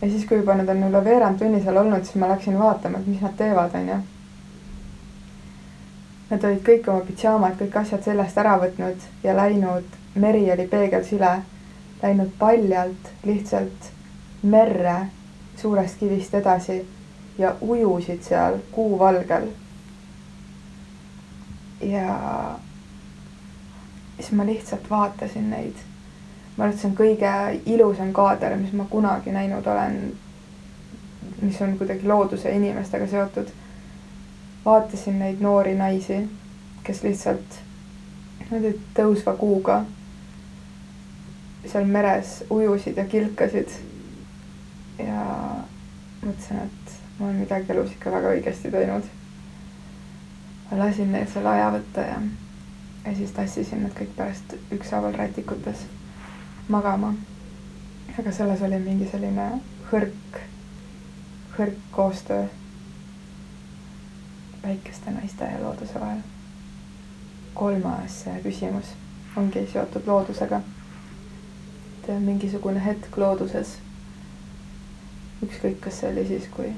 [0.00, 2.98] Ja siis, kui juba nad on üle veerand tunni seal olnud, siis ma läksin vaatama,
[2.98, 4.00] et mis nad teevad, onju
[6.30, 11.30] Nad olid kõik oma pidžaamad, kõik asjad seljast ära võtnud ja läinud, meri oli peegelsile,
[12.02, 13.88] läinud paljalt lihtsalt
[14.42, 15.10] merre
[15.58, 16.78] suurest kivist edasi
[17.38, 19.50] ja ujusid seal kuuvalgel.
[21.80, 22.14] ja
[24.16, 25.89] siis ma lihtsalt vaatasin neid.
[26.60, 27.30] Ma arvan, et see on kõige
[27.72, 29.96] ilusam kaader, mis ma kunagi näinud olen,
[31.40, 33.48] mis on kuidagi looduse ja inimestega seotud
[34.64, 36.28] vaatasin neid noori naisi,
[36.82, 37.60] kes lihtsalt
[38.40, 39.84] niimoodi tõusva kuuga
[41.66, 43.70] seal meres ujusid ja kilkasid.
[44.98, 45.22] ja
[46.20, 49.04] mõtlesin, et ma olen midagi elus ikka väga õigesti teinud.
[50.76, 52.20] lasin neil selle aja võtta ja,
[53.06, 55.86] ja siis tassisin nad kõik pärast ükshaaval rätikutes
[56.70, 57.14] magama.
[58.18, 59.46] aga selles oli mingi selline
[59.90, 60.40] hõrk,
[61.56, 62.44] hõrk koostöö
[64.62, 66.22] väikeste naiste ja looduse vahel.
[67.54, 68.94] kolmas küsimus
[69.36, 70.60] ongi seotud loodusega.
[71.98, 73.76] et mingisugune hetk looduses,
[75.42, 76.72] ükskõik, kas see oli siis, kui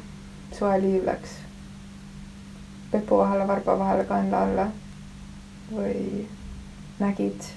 [0.52, 1.36] soe liiv läks
[2.90, 4.70] pepu vahele, varba vahele, kaenla alla
[5.72, 6.28] või
[7.00, 7.52] nägid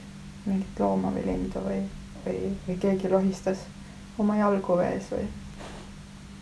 [0.45, 1.83] mingit looma või lindu või,
[2.25, 3.65] või, või keegi lohistas
[4.17, 5.27] oma jalgu vees või,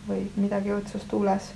[0.08, 1.52] või midagi õõtsus tuules.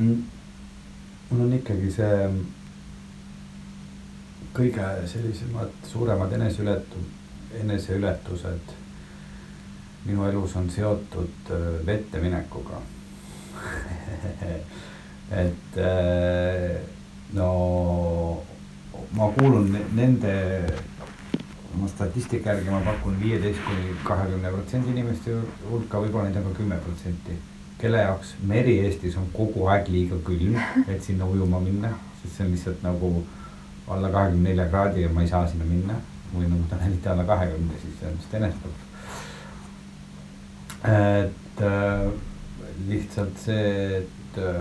[0.00, 2.28] Mul on ikkagi see
[4.54, 7.08] kõige sellisemad suuremad eneseületu-,
[7.62, 8.76] eneseületused
[10.04, 12.80] minu elus on seotud äh, vette minekuga.
[15.44, 16.80] Et äh,
[17.32, 18.42] no
[19.16, 20.34] ma kuulun nende,
[21.74, 25.36] oma statistika järgi ma pakun viieteist kuni kahekümne protsendi inimeste
[25.70, 27.38] hulka, võib-olla neid on ka kümme protsenti
[27.80, 30.56] kelle jaoks meri Eestis on kogu aeg liiga külm,
[30.86, 33.12] et sinna ujuma minna, sest see on lihtsalt nagu
[33.90, 36.00] alla kahekümne nelja kraadi ja ma ei saa sinna minna.
[36.30, 38.74] või nagu ta on eriti alla kahekümne, siis see on vist enesetav.
[40.90, 42.04] et äh,
[42.88, 44.60] lihtsalt see, et äh,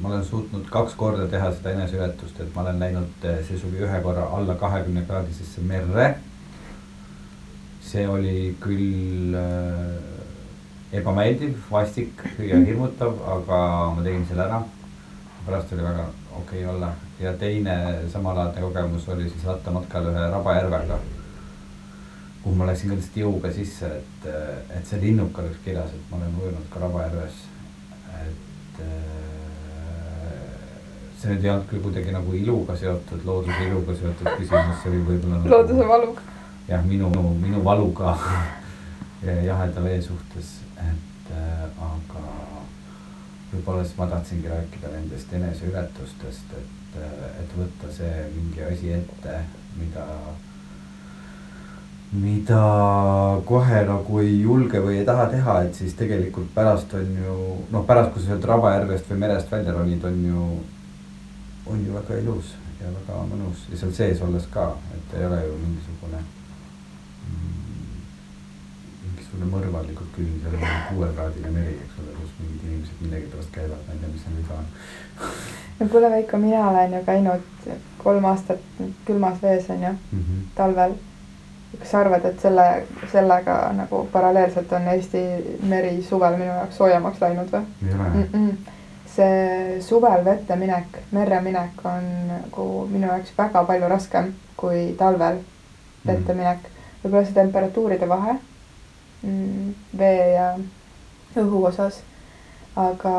[0.00, 4.00] ma olen suutnud kaks korda teha seda eneseületust, et ma olen läinud see suvi ühe
[4.02, 6.14] korra alla kahekümne kraadisesse merre.
[7.84, 13.58] see oli küll äh, ebameeldiv, vastik ja hirmutav, aga
[13.94, 14.62] ma tegin selle ära.
[15.46, 20.98] pärast oli väga okei okay olla ja teine samalaadne kogemus oli siis rattamatkal ühe rabajärvega.
[22.42, 24.26] kuhu ma läksin ka lihtsalt jõuga sisse, et,
[24.76, 27.38] et see linnuke oleks kirjas, et ma olen ujunud ka Rabajärves.
[28.24, 28.82] et
[31.24, 35.00] see nüüd ei olnud küll kuidagi nagu iluga seotud, looduse iluga seotud küsimus, see oli
[35.08, 35.54] võib-olla nagu,.
[35.56, 36.28] looduse valuga.
[36.68, 37.10] jah, minu,
[37.40, 38.18] minu valuga
[39.48, 42.22] jaheda vee suhtes et äh, aga
[43.52, 49.38] võib-olla siis ma tahtsingi rääkida nendest eneseületustest, et, äh, et võtta see mingi asi ette,
[49.78, 50.06] mida,
[52.12, 52.62] mida
[53.48, 57.38] kohe nagu ei julge või ei taha teha, et siis tegelikult pärast on ju
[57.70, 60.48] noh, pärast kui sa sealt Rabajärvest või merest välja ronid, on ju,
[61.66, 65.40] on ju väga ilus ja väga mõnus ja seal sees olles ka, et ei ole
[65.46, 66.22] ju mingisugune
[69.04, 73.94] mingisugune mõrvarlikult külm, seal on kuuekraadine meri, eks ole, kus mingid inimesed millegipärast käivad, ma
[73.94, 74.68] ei tea, mis seal viga on.
[75.80, 77.72] no kuule, Veiko, mina olen ju käinud
[78.04, 80.46] kolm aastat külmas vees onju mm -hmm.
[80.54, 80.94] talvel.
[81.78, 85.22] kas sa arvad, et selle, sellega nagu paralleelselt on Eesti
[85.62, 87.64] meri suvel minu jaoks soojemaks läinud või?
[87.88, 88.28] ei ole mm.
[88.32, 88.73] -mm.
[89.14, 95.38] See suvel vette minek, merre minek on nagu minu jaoks väga palju raskem kui talvel
[96.06, 96.38] vette mm.
[96.38, 96.66] minek.
[97.04, 98.38] võib-olla see temperatuuride vahe
[99.24, 100.50] Mm, vee ja
[101.40, 102.02] õhu osas.
[102.76, 103.12] aga,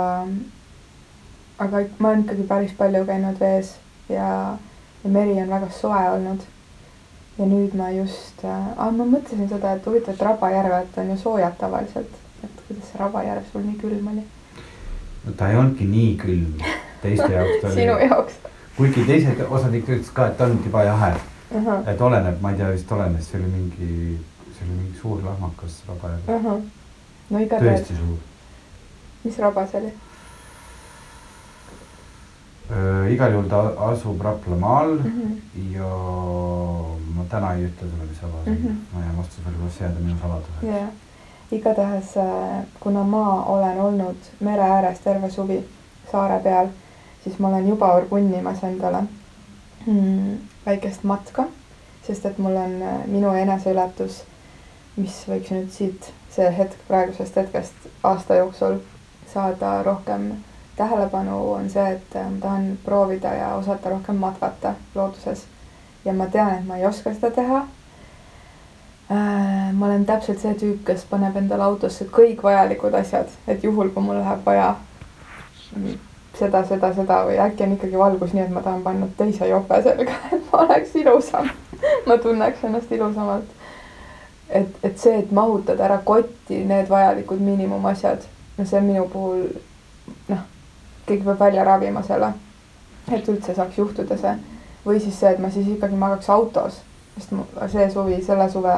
[1.57, 3.71] aga ma olen ikkagi päris palju käinud vees
[4.11, 4.27] ja,
[5.03, 6.43] ja meri on väga soe olnud.
[7.39, 11.57] ja nüüd ma just äh,, ma mõtlesin seda, et huvitav, et Rabajärved on ju soojad
[11.59, 14.27] tavaliselt, et kuidas see Rabajärv sul nii külm oli?
[15.25, 16.53] No ta ei olnudki nii külm,
[17.01, 17.75] teiste jaoks ta oli.
[17.75, 18.33] sinu jaoks.
[18.77, 21.11] kuigi teised osad ikka ütlesid ka, et ta on juba jahe
[21.55, 24.17] ahah, et oleneb, ma ei tea, vist olenes, see oli mingi,
[24.57, 26.57] see oli mingi suur lahmakas raba ja ahah.
[27.29, 28.17] no igatahes, tõesti suur.
[29.23, 29.93] mis raba see oli?
[33.13, 33.59] igal juhul ta
[33.91, 35.33] asub Raplamaal Mhm.
[35.75, 35.89] ja
[37.15, 38.77] ma täna ei ütle sulle, mis raba see on Mhm.
[38.93, 40.63] ma jään vastus veel las jääda minu saladuseks.
[40.63, 40.87] jaa,
[41.51, 45.59] igatahes äh, kuna ma olen olnud mere ääres terve suvi
[46.11, 46.67] saare peal,
[47.23, 49.03] siis ma olen juba orgunnimas endale
[49.85, 51.45] mm, väikest matka,
[52.07, 54.23] sest et mul on äh, minu eneseületus,
[54.95, 58.79] mis võiks nüüd siit see hetk praegusest hetkest aasta jooksul
[59.33, 60.31] saada rohkem
[60.75, 65.45] tähelepanu, on see, et äh, ma tahan proovida ja osata rohkem matkata looduses.
[66.05, 67.65] ja ma tean, et ma ei oska seda teha
[69.09, 74.03] ma olen täpselt see tüüp, kes paneb endale autosse kõik vajalikud asjad, et juhul, kui
[74.03, 74.71] mul läheb vaja
[76.39, 79.81] seda, seda, seda või äkki on ikkagi valgus, nii et ma tahan panna teise jope
[79.85, 81.51] selga, et ma oleks ilusam.
[82.07, 83.53] ma tunneks ennast ilusamalt.
[84.49, 88.25] et, et see, et mahutada ära kotti need vajalikud miinimumasjad,
[88.57, 89.47] no see on minu puhul
[90.29, 90.43] noh,
[91.05, 92.33] keegi peab välja ravima selle,
[93.11, 94.35] et üldse saaks juhtuda see
[94.85, 96.77] või siis see, et ma siis ikkagi magaks autos
[97.15, 98.75] sest see suvi, selle suve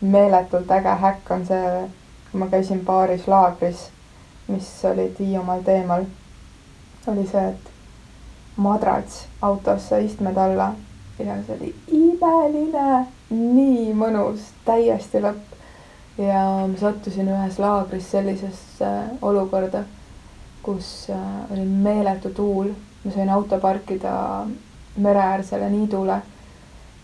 [0.00, 1.88] meeletult äge häkk on see,
[2.30, 3.88] kui ma käisin baaris laagris,
[4.48, 6.04] mis olid Hiiumaal teemal,
[7.06, 7.72] oli see, et
[8.56, 10.72] madrats autosse istmed alla
[11.18, 15.52] ja see oli imeline, nii mõnus, täiesti lõpp.
[16.18, 19.82] ja ma sattusin ühes laagris sellisesse olukorda,
[20.62, 22.72] kus äh, oli meeletu tuul,
[23.04, 24.46] ma sain auto parkida
[24.96, 26.20] mereäärsele niidule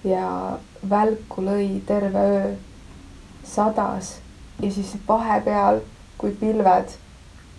[0.04, 0.58] ja
[0.90, 2.52] välku lõi terve öö,
[3.44, 4.18] sadas
[4.62, 5.80] ja siis vahepeal,
[6.18, 6.94] kui pilved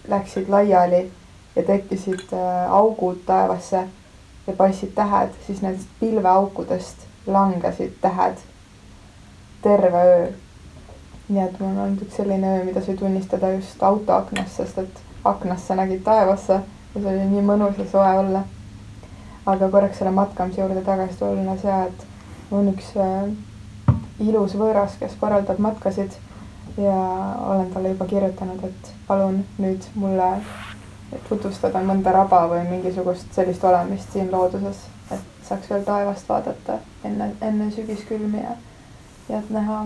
[0.08, 1.12] läksid laiali
[1.56, 3.88] ja tekkisid äh, augud taevasse
[4.48, 8.38] ja paistsid tähed, siis nendest pilveaukudest langesid tähed
[9.62, 10.32] terve öö.
[11.30, 14.78] nii et mul on olnud üks selline öö, mida sai tunnistada just auto aknast, sest
[14.78, 16.54] et aknast sa nägid taevasse
[16.96, 18.44] ja see oli nii mõnus ja soe olla.
[19.46, 22.13] aga korraks selle matkamise juurde tagasi tulla see, et
[22.52, 23.32] on üks äh,
[24.20, 26.16] ilus võõras, kes korraldab matkasid
[26.78, 26.96] ja
[27.46, 30.30] olen talle juba kirjutanud, et palun nüüd mulle
[31.30, 34.80] tutvustada mõnda raba või mingisugust sellist olemist siin looduses,
[35.12, 38.56] et saaks veel taevast vaadata enne, enne sügiskülmi ja,
[39.30, 39.86] ja et näha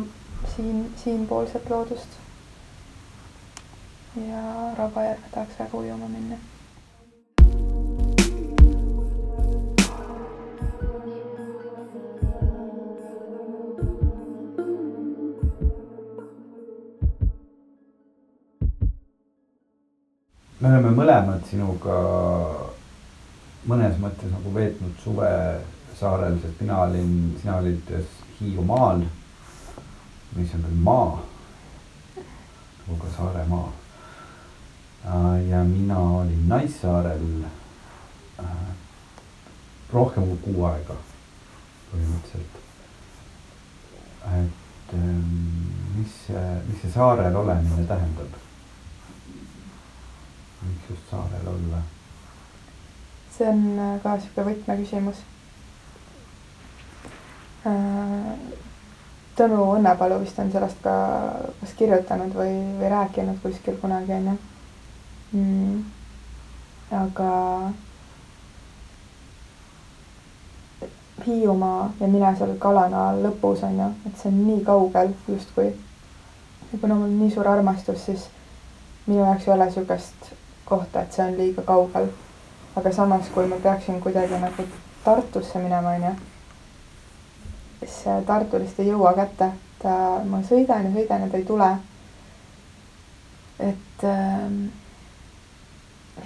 [0.56, 2.22] siin, siinpoolset loodust.
[4.18, 4.44] ja
[4.78, 6.38] Rabajärve tahaks väga ujuma minna.
[20.60, 21.96] Me oleme mõlemad sinuga
[23.70, 25.30] mõnes mõttes nagu veetnud suve
[25.98, 27.92] saarel, sest mina olin, sina olid
[28.38, 29.04] Hiiumaal,
[30.38, 31.20] mis on veel maa,
[32.18, 33.72] nagu ka Saaremaa.
[35.50, 37.44] ja mina olin Naissaarel
[38.40, 38.46] äh,
[39.94, 40.98] rohkem kui kuu aega
[41.92, 42.64] põhimõtteliselt.
[44.38, 45.22] et ähm,
[45.96, 48.47] mis see, mis see saarel olemine tähendab?
[50.62, 51.84] Miks just saarel olla?
[53.38, 55.26] see on äh, ka sihuke võtmeküsimus.
[59.38, 60.94] Tõnu Õnnepalu vist on sellest ka
[61.60, 64.38] kas kirjutanud või, või rääkinud kuskil kunagi onju
[65.34, 65.84] mm,.
[67.02, 67.34] aga
[71.26, 75.70] Hiiumaa ja mine seal Kalana lõpus onju, et see on nii kaugel justkui.
[76.72, 78.28] ja kuna mul on nii suur armastus, siis
[79.08, 80.32] minu jaoks ei ole sihukest
[80.70, 82.08] kohta, et see on liiga kaugel.
[82.78, 84.64] aga samas, kui ma peaksin kuidagi nagu
[85.04, 86.12] Tartusse minema, onju,
[87.80, 89.52] siis äh, Tartu lihtsalt ei jõua kätte.
[89.82, 89.94] ta,
[90.26, 91.70] ma sõidan ja sõidan ja ta ei tule.
[93.60, 94.66] et ähm,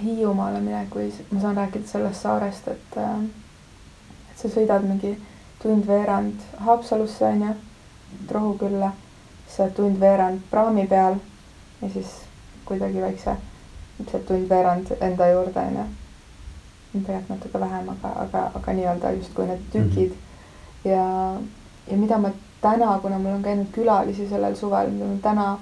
[0.02, 3.24] Hiiumaale minek või s- ma saan rääkida sellest saarest, et äh,,
[4.32, 5.14] et sa sõidad mingi
[5.62, 7.54] tund-veerand Haapsalusse onju,
[8.30, 8.90] Rohukülla,
[9.46, 11.16] siis sa oled tund-veerand praami peal
[11.82, 12.12] ja siis
[12.64, 13.36] kuidagi väikse
[14.02, 15.84] ilmselt tund-veerand enda juurde onju.
[16.92, 20.16] tegelikult natuke vähem, aga, aga, aga nii-öelda justkui need tükid mm.
[20.84, 20.90] -hmm.
[20.90, 21.36] ja,
[21.90, 22.30] ja mida ma
[22.60, 25.58] täna, kuna mul on käinud külalisi sellel suvel, mida ma täna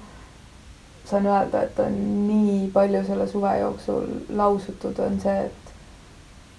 [1.05, 5.73] saan öelda, et on nii palju selle suve jooksul lausutud, on see, et,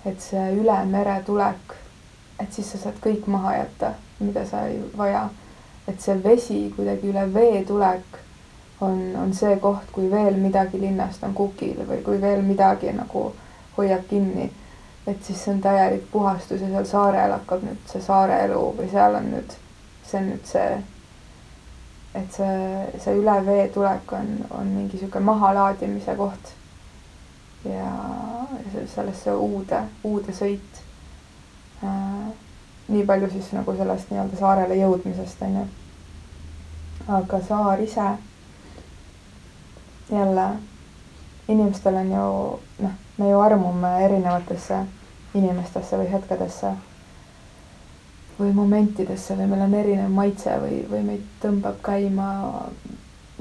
[0.06, 1.76] et see üle mere tulek,
[2.40, 5.28] et siis sa saad kõik maha jätta, mida sa ei vaja.
[5.88, 8.18] et see vesi kuidagi üle vee tulek
[8.82, 13.28] on, on see koht, kui veel midagi linnast on kukil või kui veel midagi nagu
[13.76, 14.48] hoiab kinni,
[15.06, 18.88] et siis see on täielik puhastus ja seal saarel hakkab nüüd see saare elu või
[18.90, 19.54] seal on nüüd,
[20.06, 20.66] see on nüüd see,
[22.18, 22.56] et see,
[23.04, 26.54] see üle vee tulek on, on mingi niisugune mahalaadimise koht.
[27.64, 27.90] ja
[28.90, 30.80] sellesse uude, uude sõit
[31.86, 32.32] äh,.
[32.88, 35.66] nii palju siis nagu sellest nii-öelda saarele jõudmisest, on ju.
[37.18, 38.08] aga saar ise,
[40.12, 40.48] jälle,
[41.48, 42.24] inimestel on ju
[42.86, 44.84] noh, me ju armume erinevatesse
[45.34, 46.72] inimestesse või hetkedesse
[48.38, 52.28] või momentidesse või meil on erinev maitse või, või meid tõmbab käima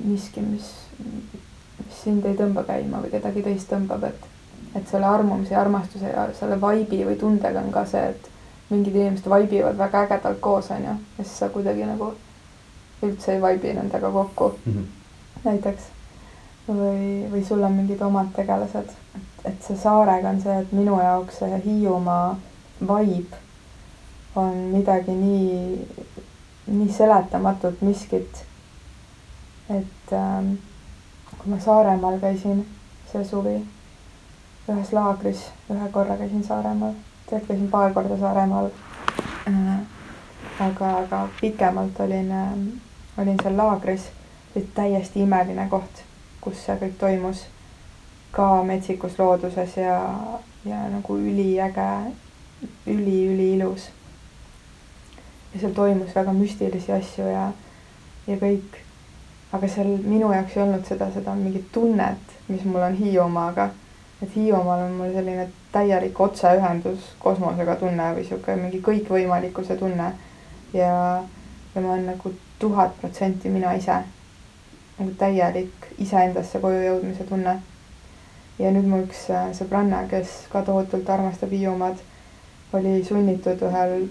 [0.03, 0.67] miski, mis,
[0.99, 4.27] mis sind ei tõmba käima või kedagi teist tõmbab, et,
[4.75, 8.29] et selle armumise ja armastuse ja selle vaibi või tundega on ka see, et
[8.71, 12.13] mingid inimesed vaibivad väga ägedalt koos, on ju, ja siis sa kuidagi nagu
[13.03, 14.73] üldse ei vaibi nendega kokku mm.
[14.73, 14.85] -hmm.
[15.43, 15.89] näiteks
[16.67, 20.97] või, või sul on mingid omad tegelased, et, et see saarega on see, et minu
[21.01, 22.35] jaoks see Hiiumaa
[22.81, 23.39] vibe
[24.35, 25.87] on midagi nii,
[26.67, 28.45] nii seletamatut miskit.
[29.69, 30.53] et ähm,
[31.37, 32.65] kui ma Saaremaal käisin
[33.11, 33.55] see suvi
[34.69, 36.93] ühes laagris, ühe korra käisin Saaremaal,
[37.25, 38.69] tegelikult käisin paar korda Saaremaal
[39.47, 39.79] äh,.
[40.59, 42.53] aga, aga pikemalt olin äh,,
[43.17, 44.09] olin seal laagris,
[44.75, 46.03] täiesti imeline koht
[46.41, 47.45] kus see kõik toimus
[48.31, 49.97] ka metsikus looduses ja,
[50.65, 51.87] ja nagu üliäge
[52.87, 53.89] üli,, üliilus.
[55.53, 57.51] ja seal toimus väga müstilisi asju ja,
[58.27, 58.79] ja kõik.
[59.51, 63.69] aga seal minu jaoks ei olnud seda, seda mingit tunnet, mis mul on Hiiumaaga.
[64.21, 70.13] et Hiiumaal on mul selline täielik otseühendus kosmosega tunne või sihuke mingi kõikvõimalikkuse tunne.
[70.73, 70.95] ja,
[71.75, 73.99] ja ma olen nagu tuhat protsenti mina ise
[75.01, 77.59] nagu täielik iseendasse koju jõudmise tunne.
[78.59, 82.01] ja nüüd mu üks äh, sõbranna, kes ka tohutult armastab Hiiumaad,
[82.77, 84.03] oli sunnitud ühel,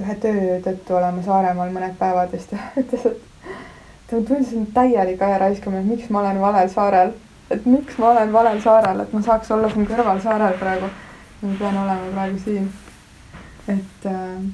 [0.00, 3.20] ühe töö tõttu olema Saaremaal mõned päevad ja siis ta ütles, et
[4.10, 7.14] ta tundis, on täielik aja raiskamine, et miks ma olen valel saarel.
[7.50, 10.90] et miks ma olen valel saarel, et ma saaks olla siin kõrval saarel praegu.
[11.42, 12.68] ma pean olema praegu siin.
[13.68, 14.50] et äh,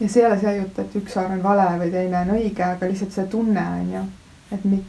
[0.00, 2.68] ja see ei ole see jutt, et üks saar on vale või teine on õige,
[2.68, 4.06] aga lihtsalt see tunne on ju
[4.52, 4.84] et mi-,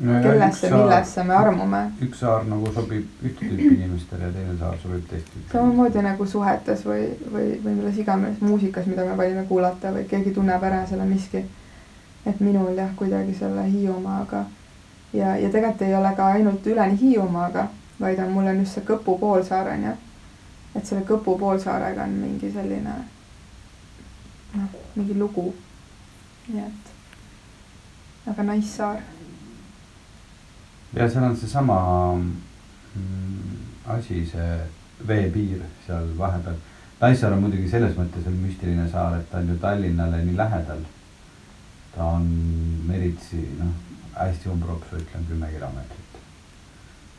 [0.00, 1.82] no, kellesse, millesse me armume.
[2.02, 5.48] üks saar nagu sobib ühte tüüpi inimestele ja teine saar sobib teist tüüpi.
[5.52, 10.34] samamoodi nagu suhetes või, või, või milles iganes muusikas, mida me valime kuulata või keegi
[10.36, 11.44] tunneb ära selle miski.
[12.26, 14.44] et minul jah, kuidagi selle Hiiumaaga
[15.12, 17.68] ja, ja tegelikult ei ole ka ainult üleni Hiiumaaga,
[18.00, 19.94] vaid on, mul on just see Kõpu poolsaar on ju.
[20.74, 22.98] et selle Kõpu poolsaarega on mingi selline
[24.54, 25.54] noh, mingi lugu.
[26.48, 26.87] nii et
[28.30, 29.00] aga Naissaar.
[30.92, 31.78] ja seal on seesama
[32.94, 33.56] mm,
[33.96, 34.58] asi, see
[35.08, 36.56] veepiir seal vahepeal.
[37.00, 40.86] Naissaar on muidugi selles mõttes on müstiline saar, et ta on ju Tallinnale nii lähedal.
[41.94, 42.26] ta on
[42.86, 43.74] meritsi, noh,
[44.14, 46.18] hästi umbropsu ütlen kümme kilomeetrit.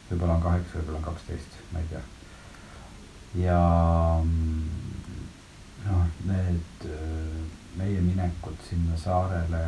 [0.10, 2.01] võib-olla on kaheksa, võib-olla on kaksteist, ma ei tea.
[3.45, 3.62] ja
[4.24, 4.68] mm,
[5.86, 7.39] noh, need äh,
[7.78, 9.64] meie minekud sinna saarele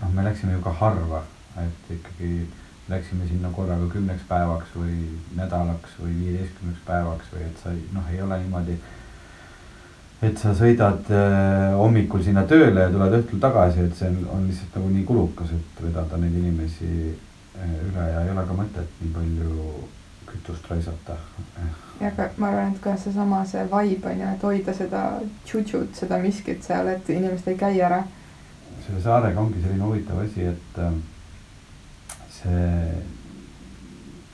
[0.00, 1.22] noh, me läksime ju ka harva,
[1.60, 2.46] et ikkagi
[2.90, 4.96] läksime sinna korraga kümneks päevaks või
[5.36, 8.78] nädalaks või viieteistkümneks päevaks või et sa noh, ei ole niimoodi.
[10.22, 14.48] et sa sõidad äh, hommikul sinna tööle ja tuled õhtul tagasi, et see on, on
[14.48, 19.00] lihtsalt nagu nii kulukas, et vedada neid inimesi äh, üle ja ei ole ka mõtet
[19.00, 19.70] nii palju
[20.30, 21.16] kütust raisata.
[22.00, 25.04] ja aga ma arvan, et ka seesama, see vibe on ju, et hoida seda
[25.44, 28.02] tšutšut, seda miskit seal, et inimesed ei käi ära
[28.90, 30.92] selle saarega ongi selline huvitav asi, et äh,
[32.34, 32.64] see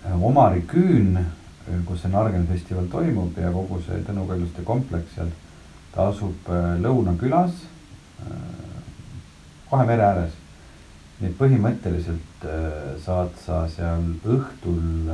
[0.07, 5.17] äh, Omari küün, äh, kus see Nargeni festival toimub ja kogu see Tõnu Kaljuste kompleks
[5.17, 5.33] seal,
[5.93, 6.49] ta asub
[6.81, 7.65] Lõunakülas,
[9.71, 10.35] kohe mere ääres.
[11.17, 12.43] nii et põhimõtteliselt
[13.01, 15.09] saad sa seal õhtul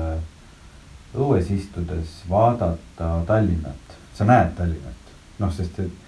[1.15, 6.02] õues istudes vaadata Tallinnat, sa näed Tallinnat, noh, sest et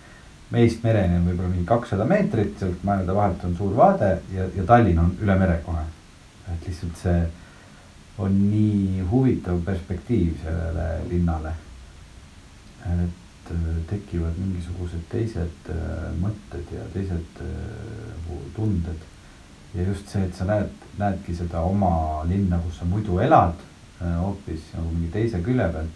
[0.55, 4.67] meist mereni on võib-olla mingi kakssada meetrit, sealt mäede vahelt on suur vaade ja, ja
[4.69, 5.83] Tallinn on üle mere kohe.
[6.53, 7.23] et lihtsalt see
[8.19, 11.55] on nii huvitav perspektiiv sellele linnale.
[12.85, 19.07] et äh, tekivad mingisugused teised äh, mõtted ja teised äh, tunded.
[19.75, 23.57] ja just see, et sa näed, näedki seda oma linna, kus sa muidu elad,
[24.05, 25.89] hoopis nagu mingi teise külje peal.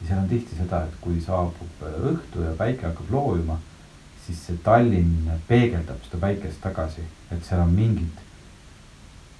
[0.00, 1.82] ja seal on tihti seda, et kui saabub
[2.12, 3.58] õhtu ja päike hakkab loojuma
[4.28, 8.24] siis see Tallinn peegeldab seda päikest tagasi, et seal on mingid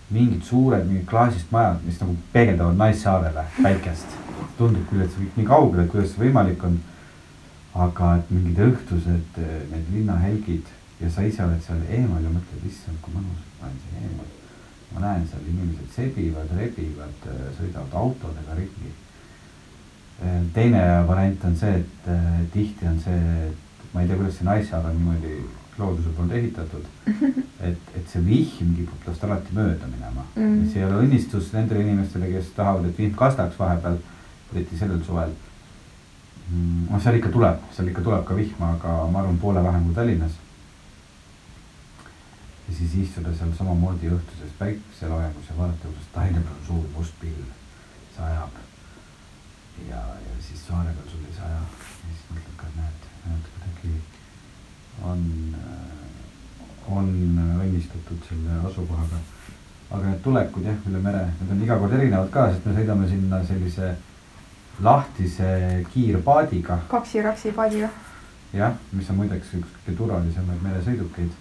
[0.08, 4.16] mingid suured, mingid klaasist majad, mis nagu peegeldavad Naissaarele päikest.
[4.58, 6.80] tundub küll, et see kõik nii kaugel, et kuidas see võimalik on.
[7.78, 12.98] aga et mingid õhtused need linnahelgid ja sa ise oled seal eemal ja mõtled, issand,
[13.04, 14.32] kui mõnus, ma olen siin eemal.
[14.94, 17.28] ma näen seal inimesed sebivad, rebivad,
[17.60, 18.92] sõidavad autodega ringi.
[20.54, 22.10] teine variant on see, et
[22.52, 25.34] tihti on see, et ma ei tea, kuidas see Naissaar on niimoodi
[25.78, 26.86] looduse poolt ehitatud.
[27.68, 30.66] et, et see vihm kipub tast alati mööda minema mm..
[30.72, 33.98] see ei ole õnnistus nendele inimestele, kes tahavad, et vihm kastaks vahepeal,
[34.54, 35.32] eriti sellel suvel.
[36.48, 39.88] Mm, noh, seal ikka tuleb, seal ikka tuleb ka vihma, aga ma arvan, poole vähem
[39.88, 40.38] kui Tallinnas.
[42.68, 47.14] ja siis istuda seal samamoodi õhtuses päikeseloojangus ja vaadata, kuidas taine peal on suur must
[47.20, 47.46] pilv
[48.16, 48.62] sajab.
[49.88, 51.60] ja, ja siis saare peal sul ei saja
[55.04, 55.54] on,
[56.90, 57.08] on
[57.62, 59.20] õnnistatud selle asukohaga.
[59.90, 63.08] aga need tulekud jah, üle mere, need on iga kord erinevad ka, sest me sõidame
[63.08, 63.94] sinna sellise
[64.84, 66.78] lahtise kiirpaadiga.
[66.88, 67.88] kaksi-raksi paadiga.
[68.52, 71.32] jah, mis on muideks üks kõige turvalisemaid meresõidukeid.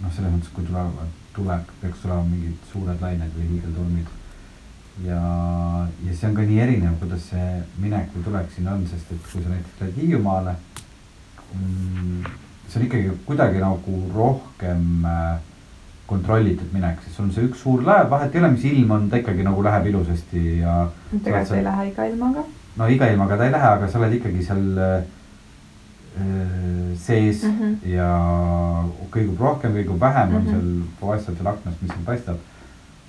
[0.00, 4.06] noh, selles mõttes, kui tulevad, tuleb, peaks tulema mingid suured lained või hiigeltormid.
[5.04, 5.20] ja,
[6.06, 7.48] ja see on ka nii erinev, kuidas see
[7.82, 10.56] minek või tulek siin on, sest et kui sa näiteks lähed Hiiumaale
[12.68, 15.36] see on ikkagi kuidagi nagu rohkem äh,
[16.06, 19.08] kontrollitud minek, sest sul on see üks suur laev, vahet ei ole, mis ilm on,
[19.10, 20.78] ta ikkagi nagu läheb ilusasti ja.
[21.12, 21.58] tegelikult sa...
[21.58, 22.44] ei lähe iga ilmaga.
[22.76, 24.98] no iga ilmaga ta ei lähe, aga sa oled ikkagi seal äh,
[26.96, 27.88] sees mm -hmm.
[27.92, 28.10] ja
[29.12, 30.38] kõigub rohkem, kõigub vähem mm -hmm.
[30.38, 30.50] on mhm.
[30.50, 32.36] seal puhastel seal aknast, mis seal paistab.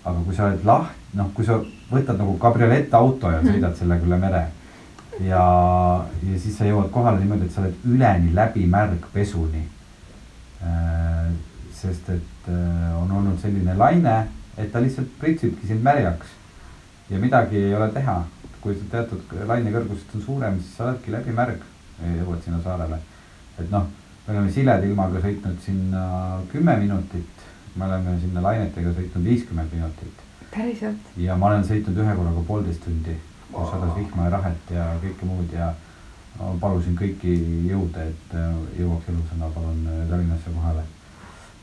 [0.06, 1.60] aga kui sa oled laht-, noh, kui sa
[1.92, 3.54] võtad nagu kabriolettauto ja mm -hmm.
[3.54, 4.48] sõidad sellega üle mere
[5.20, 5.44] ja,
[6.30, 9.64] ja siis sa jõuad kohale niimoodi, et sa oled üleni läbimärg pesuni.
[10.62, 11.30] Äh,
[11.78, 14.18] sest et äh, on olnud selline laine,
[14.58, 16.34] et ta lihtsalt pritsibki sind märjaks
[17.10, 18.24] ja midagi ei ole teha.
[18.62, 21.62] kui sa teatud laine kõrgusest on suurem, siis sa oledki läbimärg
[22.02, 22.98] ja jõuad sinna saarele.
[23.60, 23.86] et noh,
[24.26, 26.02] me oleme sileda ilmaga sõitnud sinna
[26.52, 27.46] kümme minutit,
[27.76, 30.26] me oleme sinna lainetega sõitnud viiskümmend minutit.
[30.52, 31.14] päriselt?
[31.18, 33.16] ja ma olen sõitnud ühe korraga poolteist tundi
[33.52, 35.74] kus sadas vihma ja rahet ja kõike muud ja
[36.62, 37.34] palusin kõiki
[37.68, 40.84] jõude, et äh, jõuaks elusana, palun äh, Tallinnasse kohale.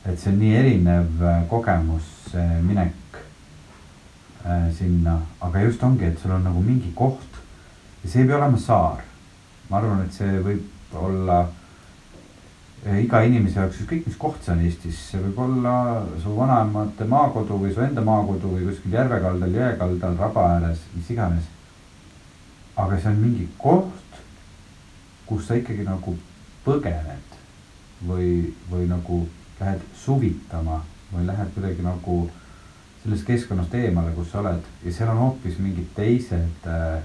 [0.05, 2.93] et see on nii erinev äh, kogemus, see minek
[4.77, 7.39] sinna, aga just ongi, et sul on nagu mingi koht
[8.03, 8.99] ja see ei pea olema saar.
[9.69, 11.39] ma arvan, et see võib olla
[13.01, 15.73] iga inimese jaoks, ükskõik mis koht see on Eestis, see võib olla
[16.21, 20.85] su vanaemate maakodu või su enda maakodu või kuskil järve kaldal, jõe kaldal, raba ääres,
[20.93, 21.49] mis iganes
[22.75, 24.19] aga see on mingi koht,
[25.25, 26.15] kus sa ikkagi nagu
[26.65, 27.37] põgened
[28.07, 29.21] või, või nagu
[29.59, 30.81] lähed suvitama
[31.13, 32.25] või lähed kuidagi nagu
[33.03, 37.03] sellest keskkonnast eemale, kus sa oled ja seal on hoopis mingid teised äh,.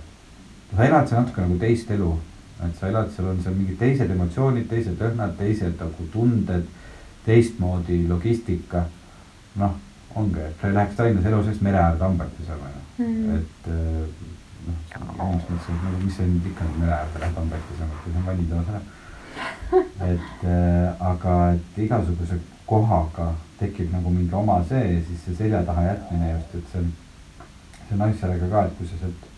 [0.74, 2.10] sa elad seal natuke nagu teist elu,
[2.66, 6.66] et sa elad, seal on seal mingid teised emotsioonid, teised õhnad, teised nagu tunded,
[7.26, 8.86] teistmoodi logistika.
[9.60, 9.74] noh,
[10.14, 13.68] ongi, et sa ei läheks Tallinnas elu sees mere äärde hambaid pesema ju mm., et
[13.68, 14.28] äh,
[14.66, 18.24] noh, omas mõttes, et nagu mis sa nüüd ikka mere äärde hambaid pesema, kui sa
[18.26, 18.82] vanni toas ära.
[20.10, 25.62] et äh, aga, et igasuguse kohaga tekib nagu mingi oma see ja siis see selja
[25.66, 26.92] taha jätmine just, et see on,
[27.88, 29.28] see on asjadega ka, et kui sa sealt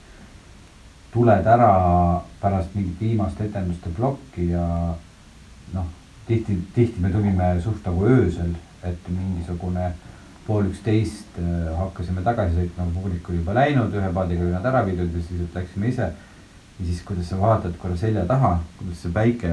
[1.12, 1.72] tuled ära
[2.40, 4.66] pärast mingit viimast etenduste plokki ja
[5.74, 5.90] noh,
[6.26, 10.11] tihti, tihti me tulime suht nagu öösel, et mingisugune äh,
[10.46, 14.84] pool üksteist äh, hakkasime tagasi sõitma, publik oli juba läinud, ühe paadiga olid nad ära
[14.86, 16.08] viidud ja siis läksime ise.
[16.78, 19.50] ja siis, kuidas sa vaatad korra selja taha, kuidas see päike,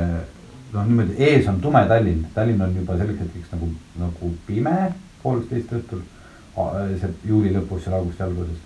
[0.74, 3.70] noh niimoodi ees on tume Tallinn, Tallinn on juba selleks hetkeks nagu,
[4.00, 6.02] nagu pime pool üksteist õhtul.
[7.00, 8.58] see juuli lõpus, seal augusti alguses.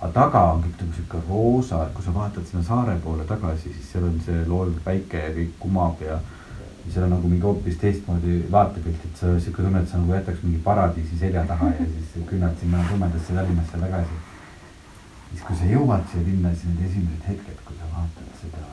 [0.00, 3.92] aga taga on kõik nagu sihuke roosa, kui sa vaatad sinna saare poole tagasi, siis
[3.92, 6.18] seal on see loodud päike ja kõik kumab ja
[6.86, 10.14] ja seal on nagu mingi hoopis teistmoodi vaatepilt, et sa sihuke tunne, et sa nagu
[10.14, 14.18] jätaks mingi paradiisi selja taha ja siis künnad sinna tumedasse Tallinnasse tagasi.
[15.30, 18.64] siis, kui sa jõuad siia linna, siis need esimesed hetked, kui sa vaatad seda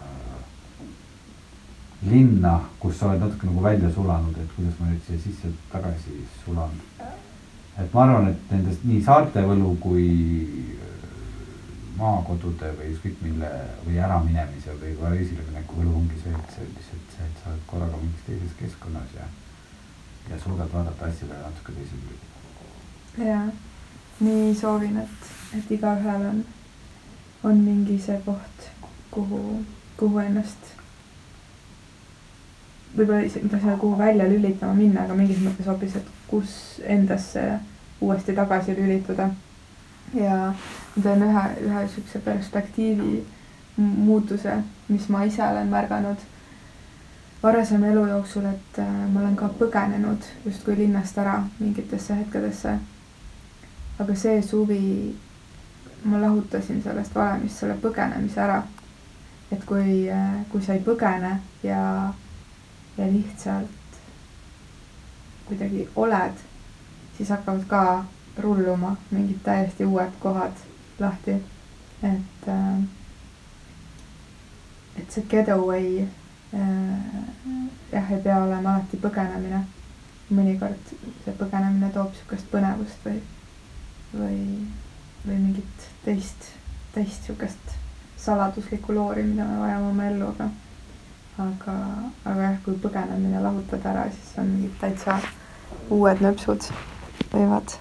[2.11, 6.21] linna, kus sa oled natuke nagu välja sulanud, et kuidas ma nüüd siia sisse tagasi
[6.43, 6.77] sulan.
[7.79, 10.09] et ma arvan, et nendest nii saarte võlu kui
[11.97, 13.49] maakodude või ükskõik mille
[13.85, 17.02] või äraminemise või ka esilemineku võlu ongi see, et see lihtsalt
[17.43, 19.25] sa oled korraga mingis teises keskkonnas ja,
[20.29, 23.31] ja suudad vaadata asjadele natuke teise pilguga.
[23.31, 23.41] ja,
[24.19, 26.45] nii soovin, et, et igaühel on,
[27.43, 28.69] on mingi see koht,
[29.11, 29.41] kuhu,
[29.97, 30.73] kuhu ennast
[32.97, 36.57] võib-olla isegi mitte seda, kuhu välja lülitama minna, aga mingis mõttes hoopis, et kus
[36.95, 37.43] endasse
[38.01, 39.29] uuesti tagasi lülituda.
[40.13, 40.53] ja
[40.95, 43.23] ma teen ühe, ühe niisuguse perspektiivi
[43.77, 46.21] muutuse, mis ma ise olen märganud
[47.43, 52.77] varasema elu jooksul, et äh, ma olen ka põgenenud justkui linnast ära mingitesse hetkedesse.
[53.99, 55.15] aga see suvi
[56.03, 58.63] ma lahutasin sellest valemist selle põgenemise ära.
[59.51, 62.13] et kui, äh, kui sa ei põgene ja,
[62.97, 63.99] ja lihtsalt
[65.45, 66.39] kuidagi oled,
[67.17, 68.05] siis hakkavad ka
[68.39, 70.65] rulluma mingid täiesti uued kohad
[70.99, 71.31] lahti.
[72.03, 72.83] et, äh,
[74.97, 76.07] et see getaway
[76.53, 79.63] jah, ei pea olema alati põgenemine.
[80.33, 80.91] mõnikord
[81.25, 83.19] see põgenemine toob niisugust põnevust või,
[84.13, 84.37] või,
[85.27, 86.47] või mingit teist,
[86.95, 87.75] teist niisugust
[88.17, 90.49] saladuslikku loori, mida me vajame oma ellu, aga
[91.37, 91.75] aga,
[92.25, 95.17] aga jah, kui põgenemine lahutada ära, siis on mingid täitsa
[95.93, 96.67] uued nöpsud
[97.31, 97.77] võivad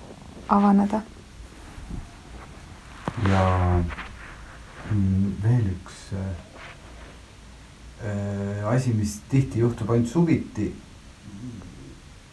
[0.48, 1.02] avaneda.
[3.28, 3.42] ja
[4.90, 6.51] mm, veel üks äh, äh,
[8.66, 10.72] asi, mis tihti juhtub ainult suviti.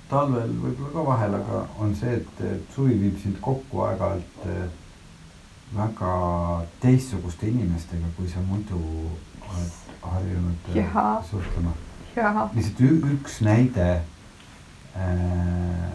[0.09, 2.39] talvel võib-olla ka vahel, aga on see, et,
[2.73, 4.63] suvi viib sind kokku aeg-ajalt äh,
[5.75, 6.13] väga
[6.81, 8.79] teistsuguste inimestega, kui sa muidu
[9.45, 11.23] oled harjunud äh, Jaha.
[11.29, 11.75] suhtlema.
[12.55, 12.81] lihtsalt
[13.13, 13.89] üks näide
[14.97, 15.91] äh,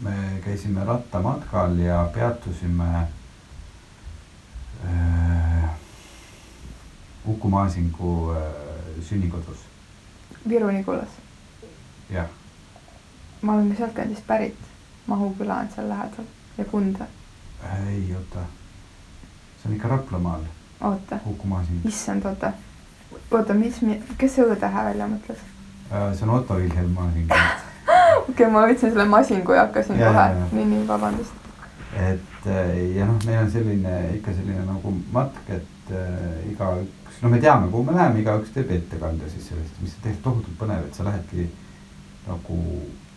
[0.00, 3.08] me käisime rattamatkal ja peatusime
[4.84, 5.70] äh,
[7.26, 8.63] Uku Maasingu äh,
[9.02, 9.58] sünnikodus,
[10.48, 11.08] Viru-Nigulas.
[12.10, 12.26] jah.
[13.42, 14.56] ma olen ka sealtkandist pärit.
[15.06, 16.24] Mahu küla on seal lähedal
[16.58, 17.04] ja Kunda.
[17.88, 18.40] ei oota,
[19.62, 20.40] see on ikka Raplamaal,
[20.80, 22.52] oota, Uku Maasing issand, oota.
[23.30, 23.80] oota, mis,
[24.18, 25.38] kes see Õ-tähe välja mõtles?
[25.92, 26.14] äh,.
[26.14, 30.48] see on Otto Vilhelm Maasing okei okay,, ma võtsin selle masingu ja hakkasin Ja, kohe
[30.52, 31.32] nii, nii, vabandust.
[31.92, 37.28] et äh, ja noh, meil on selline ikka selline nagu matk, et äh, igaüks, no
[37.28, 40.96] me teame, kuhu me läheme, igaüks teeb ettekande siis sellest, mis tegelikult tohutult põnev, et
[40.96, 41.48] sa lähedki
[42.26, 42.58] nagu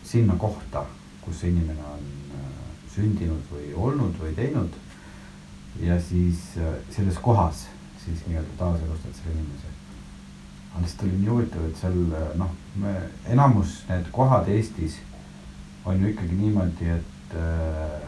[0.07, 0.83] sinna kohta,
[1.23, 2.05] kus see inimene on
[2.37, 2.51] äh,
[2.93, 4.83] sündinud või olnud või teinud.
[5.81, 7.67] ja siis äh, selles kohas
[8.05, 9.73] siis nii-öelda taaselustad selle inimese.
[10.71, 12.95] aga lihtsalt oli nii huvitav, et seal äh, noh, me
[13.33, 14.99] enamus need kohad Eestis
[15.85, 18.06] on ju ikkagi niimoodi, et äh,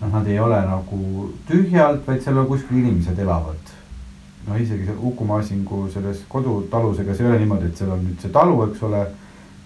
[0.00, 3.76] noh, nad ei ole nagu tühjalt, vaid seal kuskil inimesed elavad.
[4.46, 8.04] no isegi seal Uku Maasingu selles kodutalus, ega see ei ole niimoodi, et seal on
[8.06, 9.06] nüüd see talu, eks ole.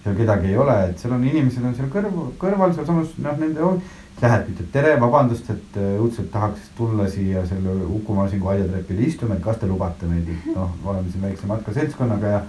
[0.05, 3.63] seal kedagi ei ole, et seal on inimesed on seal kõrval, kõrval sealsamas noh, nende
[3.65, 3.79] on.
[4.23, 9.35] Lähed, ütled tere, vabandust, et äh, õudselt tahaks tulla siia selle Uku Maasingu aiatrepile istuma,
[9.35, 12.41] et kas te lubate meid, et noh, oleme siin väikse matka seltskonnaga ja.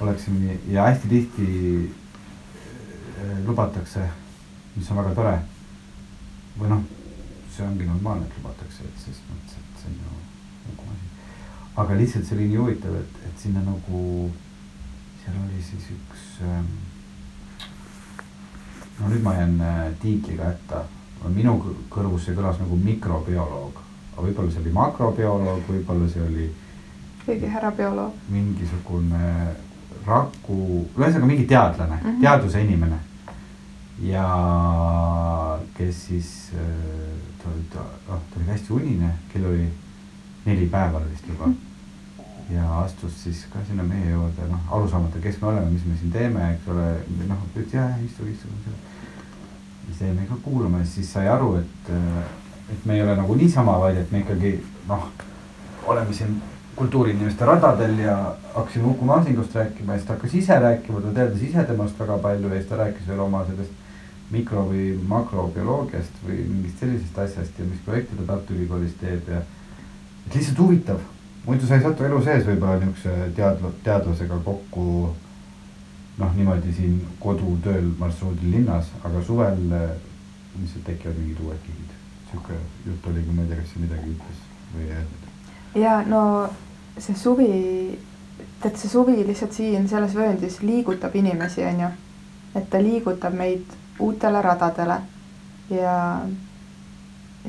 [0.00, 1.48] oleksime ja hästi tihti
[1.86, 4.08] äh, lubatakse,
[4.76, 5.36] mis on väga tore.
[6.56, 6.84] või noh,
[7.56, 10.16] see ongi normaalne, et lubatakse, et ses mõttes, et see on ju
[10.66, 11.08] nagu asi.
[11.84, 14.02] aga lihtsalt see oli nii huvitav, et, et sinna nagu,
[15.22, 16.68] seal oli siis üks ähm,
[19.00, 20.84] no nüüd ma jään äh, tiitliga hätta,
[21.32, 23.82] minu kõ- kõrvus see kõlas nagu mikrobioloog,
[24.12, 26.46] aga võib-olla see oli makrobioloog, võib-olla see oli
[27.26, 28.14] keegi härra bioloog.
[28.30, 29.30] mingisugune
[30.06, 32.06] raku, ühesõnaga mingi teadlane mm.
[32.06, 32.20] -hmm.
[32.20, 32.98] teaduse inimene.
[34.02, 34.26] ja
[35.74, 36.52] kes siis,
[37.46, 39.68] ta oli, ta, noh, ta oli hästi unine, kell oli
[40.46, 41.50] neli päeva oli vist juba.
[42.50, 45.96] ja astus siis ka sinna meie juurde, noh, aru saamata, kes me oleme, mis me
[45.98, 46.90] siin teeme, eks ole,
[47.26, 48.74] noh, ütles jah, istuge, istuge.
[49.86, 51.90] siis jäime ka kuulama ja siis sai aru, et,
[52.74, 54.52] et me ei ole nagu niisama, vaid et me ikkagi
[54.88, 55.08] noh,
[55.86, 56.38] oleme siin
[56.76, 58.16] kultuuriinimeste radadel ja
[58.54, 62.18] hakkasime Uku Masingust rääkima ja siis ta hakkas ise rääkima, ta teadis ise temast väga
[62.22, 63.85] palju ja siis ta rääkis veel oma sellest
[64.30, 69.42] mikro- või makrobioloogiast või mingist sellisest asjast ja mis projekte ta Tartu Ülikoolis teeb ja
[70.26, 70.98] et lihtsalt huvitav.
[71.46, 75.14] muidu sa ei satu elu sees võib-olla niisuguse teadla-, teadlasega kokku
[76.18, 79.94] noh, niimoodi siin kodutööl marsruudil linnas, aga suvel eh,
[80.60, 81.94] lihtsalt tekivad mingid uued kihid.
[82.30, 84.42] sihuke jutt oligi, ma ei tea, kas see midagi ütles
[84.74, 85.30] või ei öelnud.
[85.84, 86.22] ja no
[86.98, 87.50] see suvi,
[88.62, 91.90] tead see suvi lihtsalt siin selles vööndis liigutab inimesi, onju.
[92.56, 95.00] et ta liigutab meid uutele radadele
[95.70, 95.94] ja,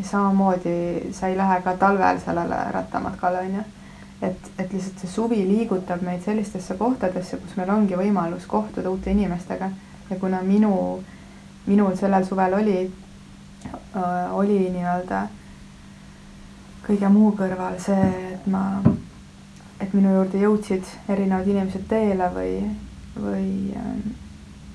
[0.03, 3.63] samamoodi sa ei lähe ka talvel sellele rattamatkale, onju.
[4.21, 9.11] et, et lihtsalt see suvi liigutab meid sellistesse kohtadesse, kus meil ongi võimalus kohtuda uute
[9.11, 9.69] inimestega
[10.09, 11.03] ja kuna minu,
[11.65, 12.77] minul sellel suvel oli,
[14.31, 15.27] oli nii-öelda
[16.87, 18.81] kõige muu kõrval see, et ma,
[19.81, 22.53] et minu juurde jõudsid erinevad inimesed teele või,
[23.19, 23.49] või,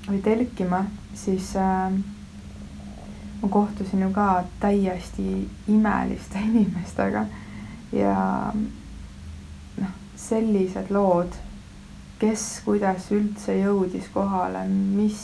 [0.07, 1.53] või telkima, siis,
[3.41, 7.25] ma kohtusin ju ka täiesti imeliste inimestega
[7.93, 8.15] ja
[9.77, 11.35] noh, sellised lood,
[12.21, 15.19] kes kuidas üldse jõudis kohale, mis,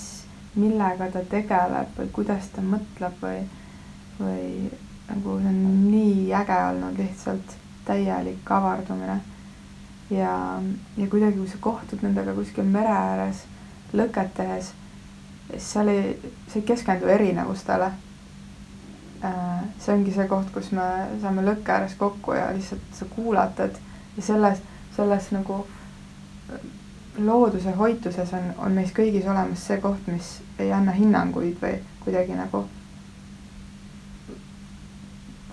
[0.60, 3.42] millega ta tegeleb või kuidas ta mõtleb või,
[4.20, 4.70] või
[5.10, 9.20] nagu see on nii äge olnud lihtsalt, täielik avardumine.
[10.10, 10.34] ja,
[10.98, 13.46] ja kuidagi, kui sa kohtud nendega kuskil mere ääres
[13.94, 14.74] lõket tehes,
[15.50, 17.92] siis seal ei, sa ei keskendu erinevustele
[19.24, 20.84] Äh, see ongi see koht, kus me
[21.20, 23.76] saame lõkke ääres kokku ja lihtsalt sa kuulatad
[24.16, 24.62] ja selles,
[24.96, 25.58] selles nagu
[26.54, 26.62] äh,
[27.18, 31.74] looduse hoituses on, on meis kõigis olemas see koht, mis ei anna hinnanguid või
[32.06, 32.64] kuidagi nagu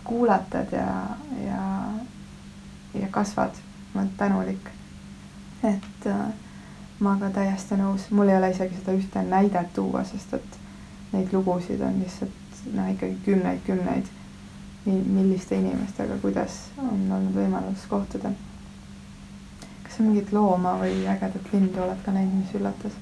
[0.06, 0.86] kuulatad ja,
[1.42, 1.62] ja,
[2.94, 3.58] ja kasvad,
[3.94, 4.70] ma olen tänulik.
[5.64, 6.22] et äh,
[7.00, 10.60] ma ka täiesti nõus, mul ei ole isegi seda ühte näidet tuua, sest et
[11.12, 12.44] neid lugusid on lihtsalt
[12.74, 14.08] no ikkagi kümneid, kümneid,
[14.86, 18.30] milliste inimestega, kuidas on olnud võimalus kohtuda.
[19.82, 22.96] kas sa mingit looma või ägedat lindu oled ka näinud, mis üllatas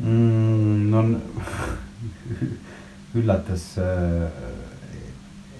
[0.00, 0.90] mm,?
[0.90, 1.04] no
[3.20, 4.28] üllatas äh,.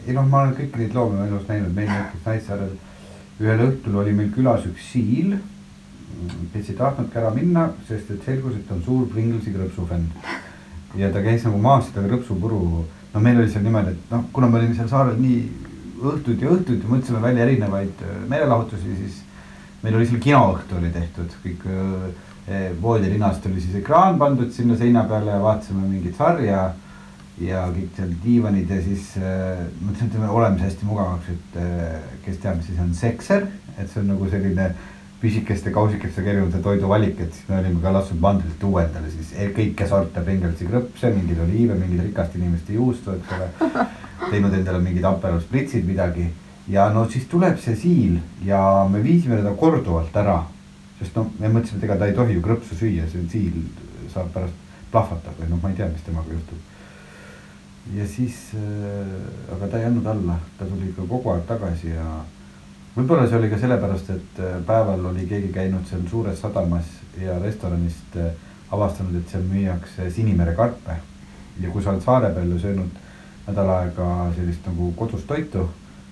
[0.07, 2.77] ei noh, ma olen kõiki neid loomi elus näinud, meil näiteks Naissaarel
[3.41, 5.37] ühel õhtul oli meil külas üks siil,
[6.53, 10.09] kes ei tahtnudki ära minna, sest et selgus, et on suur Pringlesi krõpsufänn
[10.99, 12.61] ja ta käis nagu maas seda krõpsupuru,
[13.15, 15.41] no meil oli seal niimoodi, et noh, kuna me olime seal saarel nii
[16.05, 19.19] õhtuid ja õhtuid ja mõtlesime välja erinevaid äh, meelelahutusi, siis
[19.83, 25.05] meil oli seal kinoõhtu oli tehtud, kõik äh, voodilinast oli siis ekraan pandud sinna seina
[25.09, 26.65] peale ja vaatasime mingit sarja
[27.41, 31.63] ja kõik seal diivanid ja siis äh, mõtlesin, et me oleme hästi mugavaks, et
[32.27, 34.91] kes teab, mis asi on sekser, et see on nagu selline äh,
[35.25, 39.89] pisikeste kausikestega erinevate toiduvalik, et siis me olime ka lasknud mandrilt tuua endale siis kõike
[39.89, 43.87] sorte Bengalsi krõpse, mingeid oliive, mingeid rikaste inimeste juustu, eks ole.
[44.31, 46.29] teinud endale mingid Aperol spritsid, midagi
[46.69, 48.61] ja no siis tuleb see siil ja
[48.91, 50.43] me viisime teda korduvalt ära.
[50.99, 53.57] sest noh, me mõtlesime, et ega ta ei tohi ju krõpsu süüa, see siil
[54.13, 54.55] saab pärast
[54.93, 56.59] plahvatab või noh, ma ei tea, mis temaga juhtub.
[57.97, 62.07] ja siis äh,, aga ta ei andnud alla, ta tuli ikka kogu aeg tagasi ja
[62.97, 66.91] võib-olla see oli ka sellepärast, et äh, päeval oli keegi käinud seal suures sadamas
[67.21, 68.35] ja restoranist äh,
[68.75, 71.01] avastanud, et seal müüakse Sinimere karpe.
[71.61, 73.01] ja kui sa oled saare peal ja söönud
[73.47, 75.69] nädal aega sellist nagu kodust toitu,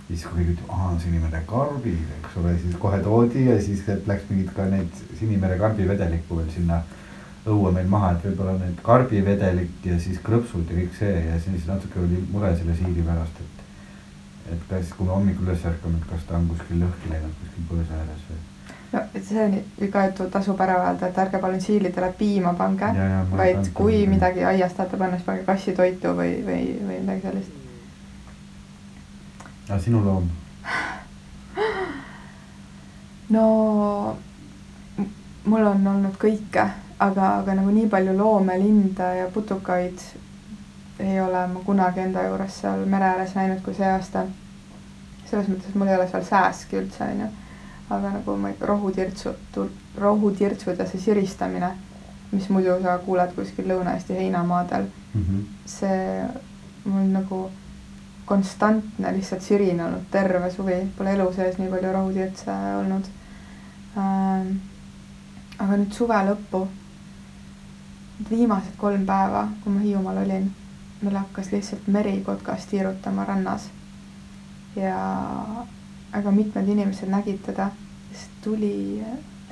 [0.08, 4.28] siis kui keegi ütleb, aa, Sinimere karbid, eks ole, siis kohe toodi ja siis läks
[4.30, 6.82] mingit ka neid Sinimere karbivedelikku veel sinna
[7.46, 11.66] õue meil maha, et võib-olla need karbivedelik ja siis krõpsud ja kõik see ja siis
[11.66, 13.51] natuke oli mure selle siili pärast, et
[14.50, 17.68] et kas, kui me hommikul üles ärkame, et kas ta on kuskil lõhki läinud kuskil
[17.70, 18.40] põõsa ääres või?
[18.92, 19.56] no see on
[19.92, 22.90] ka, et tasub ära öelda, et ärge palun siilidele piima pange,
[23.32, 24.14] vaid kui pannud.
[24.14, 27.50] midagi aias tahate panna, siis pange kassitoitu või, või, või midagi sellist.
[29.68, 30.28] aga sinu loom?
[33.32, 33.46] no
[35.44, 36.66] mul on olnud kõike,
[36.98, 40.04] aga, aga nagu nii palju loome, linde ja putukaid
[41.02, 44.26] ei ole ma kunagi enda juures seal mere ääres näinud kui see aasta.
[45.30, 47.28] selles mõttes, et mul ei ole seal sääski üldse, onju.
[47.90, 49.56] aga nagu ma ikka rohutirtsud,
[50.00, 51.72] rohutirtsud ja see siristamine,
[52.32, 55.42] mis muidu sa kuuled kuskil Lõuna-Eesti heinamaadel mm, -hmm.
[55.66, 56.28] see
[56.84, 57.40] mul nagu
[58.24, 63.10] konstantne lihtsalt sirin olnud terve suvi, pole elu sees nii palju rohutirtse olnud
[63.96, 64.56] ähm,.
[65.58, 66.66] aga nüüd suve lõppu,
[68.30, 70.50] viimased kolm päeva, kui ma Hiiumaal olin
[71.02, 73.70] meil hakkas lihtsalt merikotkas tiirutama rannas.
[74.76, 74.96] ja
[76.12, 77.70] väga mitmed inimesed nägid teda,
[78.12, 79.02] siis tuli,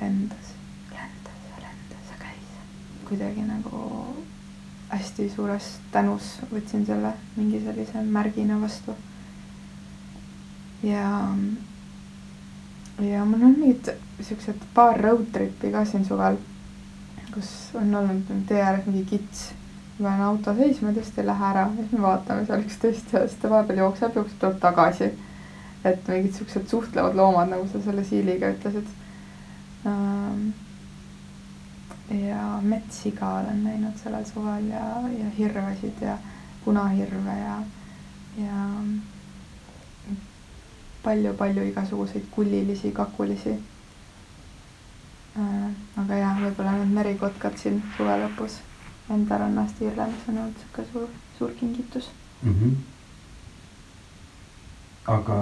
[0.01, 0.53] lendas,
[0.91, 2.49] lendas ja lendas ja käis.
[3.09, 4.15] kuidagi nagu
[4.89, 8.95] hästi suures tänus võtsin selle mingi sellise märgina vastu.
[10.83, 11.35] ja,
[12.99, 16.37] ja mul on mingid siuksed paar road trip'i ka siin suvel,
[17.33, 19.51] kus on olnud tee ääres mingi kits
[20.01, 23.21] ma panen auto seisma, tõesti ei lähe ära, siis me vaatame seal üks teist ja
[23.27, 25.11] siis ta vahepeal jookseb, jookseb, tuleb tagasi.
[25.83, 28.89] et mingid siuksed suhtlevad loomad, nagu sa selle siiliga ütlesid.
[29.89, 30.51] Ähm,
[32.13, 34.83] ja metssiga olen näinud sellel suvel ja,
[35.17, 36.17] ja hirvesid ja
[36.65, 37.57] punahirve ja,
[38.37, 38.67] ja
[41.03, 43.57] palju-palju igasuguseid kullilisi, kakulisi.
[45.37, 45.69] Äh,
[46.03, 48.61] aga jah, võib-olla need merikotkad siin suve lõpus
[49.13, 52.09] enda rannast Iirlannis on olnud sihuke suur, suur kingitus
[52.43, 52.53] mm.
[52.53, 52.75] -hmm.
[55.15, 55.39] aga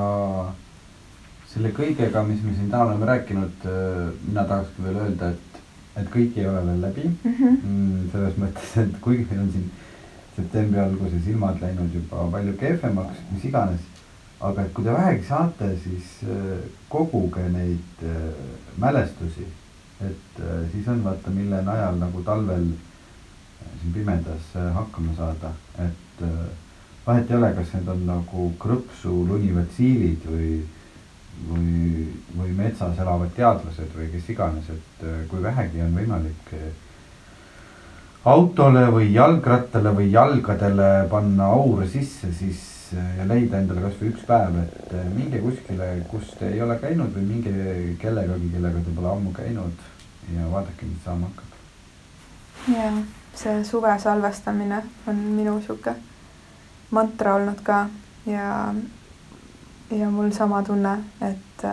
[1.50, 5.62] selle kõigega, mis me siin täna oleme rääkinud, äh, mina tahakski veel öelda, et,
[6.02, 7.38] et kõik ei ole veel läbi mm.
[7.38, 8.10] -hmm.
[8.12, 9.72] selles mõttes, et kuigi meil on siin
[10.36, 13.88] septembri alguses ilmad läinud juba palju kehvemaks, mis iganes.
[14.40, 16.60] aga et kui te vähegi saate, siis äh,
[16.90, 18.30] koguge neid äh,
[18.78, 19.48] mälestusi.
[20.00, 20.38] et
[20.72, 22.70] siis on vaata, mille najal nagu talvel
[23.82, 26.26] siin pimedas hakkama saada, et
[27.06, 30.52] vahet ei ole, kas need on nagu krõpsu lunivatsiilid või,
[31.50, 32.08] või,
[32.38, 36.54] või metsas elavad teadlased või kes iganes, et kui vähegi on võimalik
[38.30, 44.58] autole või jalgrattale või jalgadele panna aur sisse, siis ja leida endale kasvõi üks päev,
[44.64, 47.54] et minge kuskile, kus te ei ole käinud või minge
[48.02, 49.88] kellegagi, kellega te pole ammu käinud
[50.34, 51.58] ja vaadake, mis saama hakkab.
[52.74, 52.92] ja
[53.40, 55.96] see suve salvestamine on minu sihuke
[56.92, 57.80] mantra olnud ka
[58.26, 58.74] ja,
[59.92, 61.66] ja mul sama tunne, et,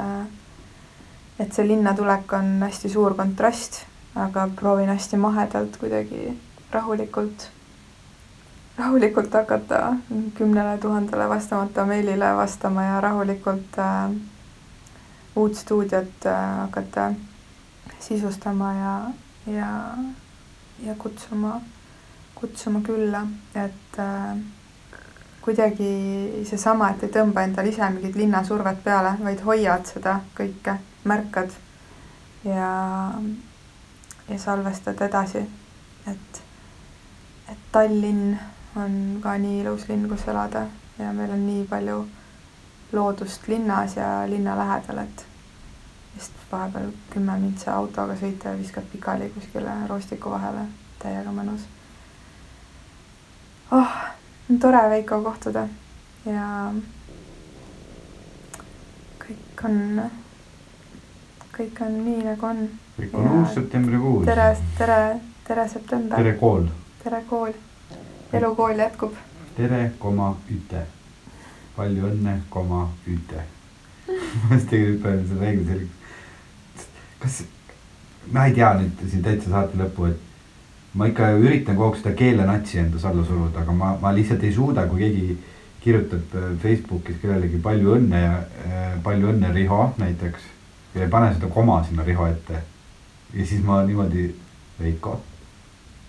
[1.39, 3.83] et see linnatulek on hästi suur kontrast
[4.17, 6.39] aga proovin hästi mahedalt kuidagi
[6.73, 7.49] rahulikult,
[8.79, 9.97] rahulikult hakata
[10.35, 14.11] kümnele tuhandele vastamata meilile vastama ja rahulikult äh,
[15.37, 17.13] uut stuudiot äh, hakata
[18.01, 19.01] sisustama ja,
[19.47, 19.69] ja,
[20.85, 21.61] ja kutsuma,
[22.35, 23.23] kutsuma külla,
[23.55, 24.37] et äh,
[25.41, 31.55] kuidagi seesama, et ei tõmba endale ise mingit linnasurvet peale, vaid hoiad seda kõike, märkad
[32.45, 32.71] ja
[34.29, 35.39] ja salvestad edasi.
[36.07, 36.43] et,
[37.51, 38.37] et Tallinn
[38.77, 40.67] on ka nii ilus linn, kus elada
[40.99, 42.03] ja meil on nii palju
[42.93, 45.27] loodust linnas ja linna lähedal, et
[46.17, 50.67] vist vahepeal kümme mintsa autoga sõita ja viskad pikali kuskile roostiku vahele,
[51.03, 51.67] täiega mõnus.
[53.71, 53.97] oh,
[54.61, 55.67] tore Veiko kohtuda
[56.27, 56.49] ja
[59.27, 60.03] kõik on,
[61.59, 64.25] kõik on nii, nagu on kõik on uus septembrikuus.
[64.27, 65.01] tere, tere,
[65.45, 66.17] tere september.
[66.17, 66.69] tere kool.
[67.03, 67.53] tere kool.
[68.33, 69.19] elukool jätkub.
[69.57, 70.87] tere, koma, üte.
[71.77, 73.45] palju õnne, koma, üte.
[74.41, 75.96] ma just tegelikult panen selle selgeks.
[77.27, 77.43] Kas,
[78.33, 82.15] ma ei tea nüüd siin täitsa saate lõppu, et ma ikka üritan kogu aeg seda
[82.19, 85.37] keelenatsi endas alla suruda, aga ma, ma lihtsalt ei suuda, kui keegi
[85.83, 90.53] kirjutab äh, Facebookis kellelegi palju õnne ja äh, palju õnne, Riho näiteks.
[90.95, 92.63] ja ei pane seda koma sinna Riho ette
[93.35, 94.31] ja siis ma niimoodi,
[94.81, 95.21] Veiko,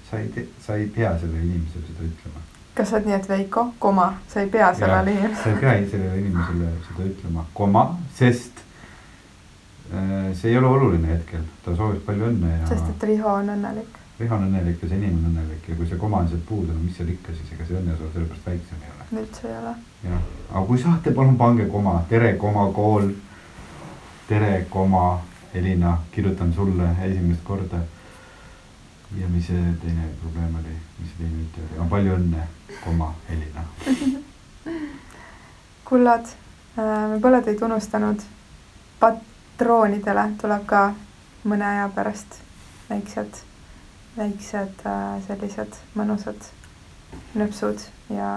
[0.09, 2.45] sa ei sa ei pea sellele inimesele seda ütlema.
[2.75, 5.43] kas sa oled nii, et Veiko, koma, sa ei pea sellele inimesele?
[5.43, 8.66] sa ei pea sellele inimesele seda ütlema, koma, sest
[10.33, 12.67] see ei ole oluline hetkel, ta soovib palju õnne ja.
[12.69, 13.99] sest et Riho on õnnelik.
[14.19, 16.73] Riho on õnnelik ja see inimene on õnnelik ja kui see koma on sealt puudu,
[16.73, 19.07] no mis seal ikka siis, ega see õnnesoov sellepärast väiksem ei ole.
[19.21, 19.73] üldse ei ole.
[20.07, 23.11] jah, aga kui saate, palun pange koma, tere, koma, kool.
[24.27, 25.05] tere, koma
[25.55, 27.79] Elina, kirjutan sulle esimest korda.
[29.17, 32.47] ja mis see teine probleem oli, mis see teine üte oli, palju õnne,
[32.83, 33.67] koma, Elina
[35.89, 36.25] kullad,
[36.77, 38.23] äh, me pole teid unustanud.
[39.57, 40.79] Patroonidele tuleb ka
[41.49, 42.35] mõne aja pärast
[42.89, 43.39] väiksed,
[44.17, 46.45] väiksed äh, sellised mõnusad
[47.33, 47.81] nöpsud
[48.13, 48.35] ja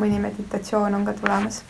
[0.00, 1.60] mõni meditatsioon on ka tulemas.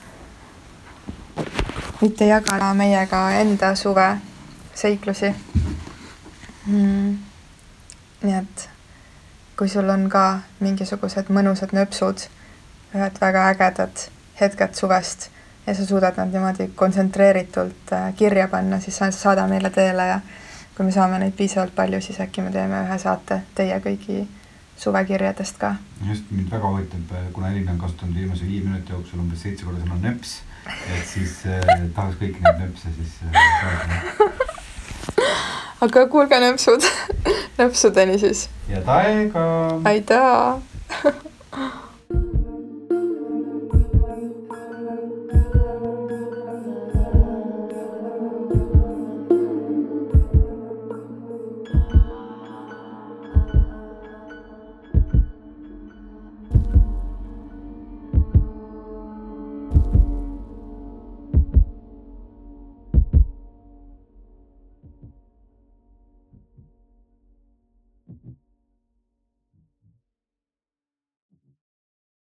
[2.03, 4.07] võite jagada meiega enda suve
[4.75, 5.33] seiklusi
[6.67, 7.19] mm..
[8.23, 8.69] nii et
[9.59, 12.23] kui sul on ka mingisugused mõnusad nöpsud,
[12.95, 14.07] ühed väga ägedad
[14.41, 15.31] hetked suvest
[15.67, 20.21] ja sa suudad nad niimoodi kontsentreeritult äh, kirja panna, siis saada meile teele ja
[20.77, 24.27] kui me saame neid piisavalt palju, siis äkki me teeme ühe saate teie kõigi
[24.81, 25.75] suvekirjadest ka.
[26.09, 29.65] just, mind väga huvitab, äh, kuna Elina on kasutanud viimase viie minuti jooksul umbes seitse
[29.65, 30.41] korda sõna nöps,
[30.97, 34.01] et siis äh, tahaks kõiki neid nöpse siis saada
[35.85, 36.85] aga kuulge nööpsud
[37.59, 38.49] nööpsudeni siis.
[38.69, 39.45] ja taega.
[39.85, 40.61] aitäh